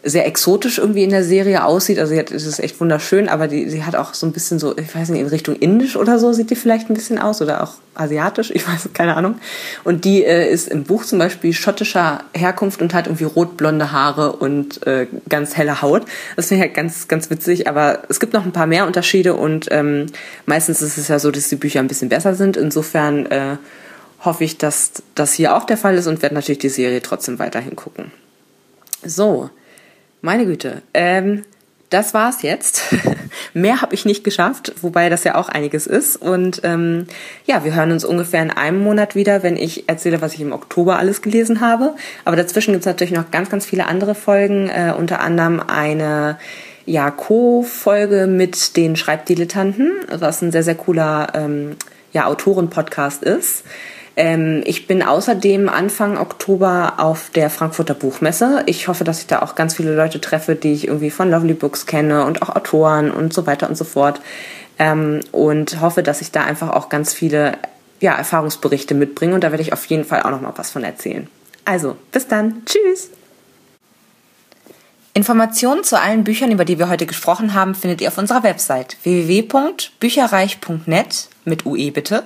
sehr 0.05 0.27
exotisch 0.27 0.79
irgendwie 0.79 1.05
in 1.05 1.11
der 1.11 1.23
Serie 1.23 1.65
aussieht. 1.65 1.99
Also 1.99 2.13
sie 2.13 2.19
hat, 2.19 2.33
es 2.33 2.45
ist 2.45 2.59
echt 2.59 2.81
wunderschön, 2.81 3.29
aber 3.29 3.47
die, 3.47 3.69
sie 3.71 3.85
hat 3.85 3.95
auch 3.95 4.15
so 4.15 4.27
ein 4.27 4.33
bisschen 4.33 4.59
so, 4.59 4.77
ich 4.77 4.93
weiß 4.93 5.11
nicht, 5.11 5.21
in 5.21 5.29
Richtung 5.29 5.55
Indisch 5.55 5.97
oder 5.97 6.19
so 6.19 6.33
sieht 6.33 6.51
die 6.51 6.57
vielleicht 6.57 6.91
ein 6.91 6.95
bisschen 6.95 7.19
aus 7.19 7.41
oder 7.41 7.63
auch 7.63 7.75
asiatisch, 7.95 8.51
ich 8.55 8.67
weiß 8.67 8.89
keine 8.95 9.17
Ahnung. 9.17 9.37
Und 9.85 10.05
die 10.05 10.25
äh, 10.25 10.51
ist 10.51 10.69
im 10.69 10.83
Buch 10.85 11.05
zum 11.05 11.21
Beispiel 11.21 11.53
schottischer 11.53 12.25
Herkunft 12.35 12.83
und 12.83 12.95
hat 12.95 13.07
irgendwie 13.07 13.25
rotblonde 13.25 13.93
Haare 13.93 14.33
und 14.33 14.85
äh, 14.87 15.07
ganz 15.29 15.57
helle 15.57 15.83
Haut. 15.83 16.03
Das 16.35 16.49
finde 16.49 16.65
ich 16.65 16.69
halt 16.69 16.77
ganz, 16.77 17.07
ganz 17.07 17.31
witzig, 17.31 17.69
aber 17.69 18.03
es 18.09 18.19
gibt 18.19 18.33
noch 18.33 18.45
ein 18.45 18.53
paar 18.53 18.67
mehr 18.67 18.87
Unterschiede 18.87 19.35
und 19.35 19.69
ähm, 19.71 20.07
meistens 20.47 20.83
ist 20.83 20.99
es 20.99 21.09
ja 21.09 21.21
so, 21.21 21.31
dass 21.31 21.49
die 21.49 21.57
Bücher 21.57 21.79
ein 21.79 21.89
bisschen 21.89 22.09
besser 22.09 22.35
sind. 22.35 22.57
Insofern 22.57 23.27
äh, 23.27 23.57
hoffe 24.25 24.43
ich, 24.43 24.59
dass 24.59 24.93
das 25.15 25.33
hier 25.33 25.55
auch 25.57 25.65
der 25.65 25.77
Fall 25.77 25.97
ist 25.97 26.09
und 26.09 26.23
werde 26.23 26.35
natürlich 26.35 26.59
die 26.59 26.69
Serie 26.69 27.03
trotzdem 27.03 27.39
weiterhin 27.39 27.77
gucken. 27.77 28.11
So, 29.05 29.51
meine 30.23 30.47
Güte. 30.47 30.83
Ähm, 30.95 31.45
das 31.91 32.15
war's 32.15 32.41
jetzt. 32.41 32.85
Mehr 33.55 33.83
habe 33.83 33.95
ich 33.95 34.07
nicht 34.07 34.25
geschafft, 34.25 34.73
wobei 34.81 35.11
das 35.11 35.25
ja 35.25 35.35
auch 35.35 35.51
einiges 35.51 35.87
ist. 35.87 36.17
Und 36.17 36.63
ähm, 36.65 37.07
ja, 37.45 37.65
wir 37.65 37.75
hören 37.75 37.93
uns 37.93 38.05
ungefähr 38.05 38.43
in 38.43 38.51
einem 38.51 38.83
Monat 38.83 39.15
wieder, 39.15 39.43
wenn 39.43 39.59
ich 39.59 39.91
erzähle, 39.91 40.23
was 40.23 40.33
ich 40.33 40.41
im 40.41 40.53
Oktober 40.53 40.99
alles 40.99 41.21
gelesen 41.21 41.61
habe. 41.61 41.95
Aber 42.25 42.37
dazwischen 42.37 42.73
gibt's 42.73 42.87
natürlich 42.87 43.13
noch 43.13 43.31
ganz, 43.31 43.51
ganz 43.51 43.67
viele 43.67 43.87
andere 43.87 44.15
Folgen, 44.15 44.71
äh, 44.71 44.95
unter 44.97 45.21
anderem 45.21 45.61
eine 45.61 46.39
ja, 46.87 47.11
Co-Folge 47.11 48.27
mit 48.27 48.77
den 48.79 48.97
Schreibdilettanten, 48.97 49.93
was 50.11 50.41
ein 50.41 50.51
sehr, 50.51 50.63
sehr 50.63 50.75
cooler 50.75 51.29
ähm, 51.35 51.77
ja, 52.13 52.27
Autoren-Podcast 52.27 53.23
ist. 53.23 53.65
Ähm, 54.17 54.63
ich 54.65 54.87
bin 54.87 55.03
außerdem 55.03 55.69
Anfang 55.69 56.19
Oktober 56.19 56.95
auf 56.99 57.31
der 57.31 57.51
Frankfurter 57.51 57.95
Buchmesse. 57.95 58.63
Ich 58.67 58.89
hoffe, 58.89 59.05
dass 59.05 59.21
ich 59.21 59.27
da 59.27 59.43
auch 59.43 59.55
ganz 59.55 59.77
viele 59.77 59.95
Leute 59.95 60.21
treffe, 60.21 60.55
die 60.55 60.73
ich 60.73 60.87
irgendwie 60.87 61.11
von 61.11 61.31
Lovely 61.31 61.55
Books 61.55 61.87
kenne 61.87 62.25
und 62.25 62.43
auch 62.43 62.55
Autoren 62.55 63.11
und 63.11 63.33
so 63.33 63.47
weiter 63.47 63.69
und 63.69 63.77
so 63.77 63.85
fort. 63.85 64.21
Ähm, 64.79 65.21
und 65.33 65.81
hoffe, 65.81 66.03
dass 66.03 66.21
ich 66.21 66.31
da 66.31 66.45
einfach 66.45 66.71
auch 66.71 66.89
ganz 66.89 67.15
viele 67.15 67.53
ja, 68.01 68.15
Erfahrungsberichte 68.15 68.95
mitbringe 68.95 69.35
und 69.35 69.45
da 69.45 69.51
werde 69.51 69.63
ich 69.63 69.73
auf 69.73 69.85
jeden 69.87 70.05
Fall 70.05 70.23
auch 70.23 70.31
noch 70.31 70.41
mal 70.41 70.53
was 70.57 70.71
von 70.71 70.85
erzählen. 70.85 71.29
Also, 71.65 71.97
bis 72.11 72.27
dann. 72.27 72.63
Tschüss. 72.67 73.11
Informationen 75.15 75.85
zu 75.85 76.01
allen 76.01 76.25
Büchern, 76.25 76.51
über 76.51 76.65
die 76.65 76.79
wir 76.79 76.89
heute 76.89 77.05
gesprochen 77.07 77.53
haben, 77.55 77.75
findet 77.75 78.01
ihr 78.01 78.09
auf 78.09 78.17
unserer 78.19 78.43
Website 78.43 78.97
www.bücherreich.net 79.03 81.29
mit 81.45 81.67
UE 81.67 81.91
bitte. 81.91 82.25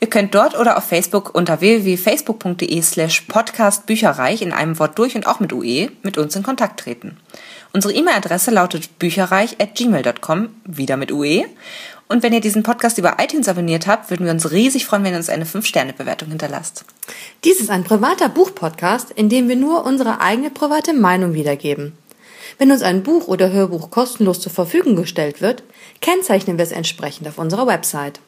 Ihr 0.00 0.08
könnt 0.08 0.34
dort 0.34 0.58
oder 0.58 0.76
auf 0.76 0.84
Facebook 0.84 1.34
unter 1.34 1.60
www.facebook.de 1.60 2.82
slash 2.82 3.22
podcastbücherreich 3.22 4.42
in 4.42 4.52
einem 4.52 4.78
Wort 4.78 4.98
durch 4.98 5.14
und 5.14 5.26
auch 5.26 5.40
mit 5.40 5.52
UE 5.52 5.90
mit 6.02 6.18
uns 6.18 6.36
in 6.36 6.42
Kontakt 6.42 6.80
treten. 6.80 7.16
Unsere 7.72 7.94
E-Mail-Adresse 7.94 8.50
lautet 8.50 8.98
bücherreich 8.98 9.56
at 9.60 9.74
gmail.com, 9.74 10.48
wieder 10.64 10.96
mit 10.96 11.12
UE. 11.12 11.44
Und 12.08 12.22
wenn 12.22 12.32
ihr 12.32 12.40
diesen 12.40 12.62
Podcast 12.62 12.98
über 12.98 13.16
iTunes 13.18 13.48
abonniert 13.48 13.86
habt, 13.86 14.10
würden 14.10 14.26
wir 14.26 14.32
uns 14.32 14.50
riesig 14.52 14.86
freuen, 14.86 15.04
wenn 15.04 15.12
ihr 15.12 15.18
uns 15.18 15.28
eine 15.28 15.44
5-Sterne-Bewertung 15.44 16.28
hinterlasst. 16.28 16.84
Dies 17.44 17.60
ist 17.60 17.70
ein 17.70 17.84
privater 17.84 18.28
Buchpodcast, 18.28 19.10
in 19.10 19.28
dem 19.28 19.48
wir 19.48 19.56
nur 19.56 19.84
unsere 19.84 20.20
eigene 20.20 20.50
private 20.50 20.94
Meinung 20.94 21.34
wiedergeben. 21.34 21.92
Wenn 22.58 22.70
uns 22.70 22.82
ein 22.82 23.02
Buch 23.02 23.26
oder 23.26 23.50
Hörbuch 23.52 23.90
kostenlos 23.90 24.40
zur 24.40 24.52
Verfügung 24.52 24.96
gestellt 24.96 25.40
wird, 25.40 25.62
kennzeichnen 26.00 26.58
wir 26.58 26.62
es 26.62 26.72
entsprechend 26.72 27.28
auf 27.28 27.38
unserer 27.38 27.66
Website. 27.66 28.20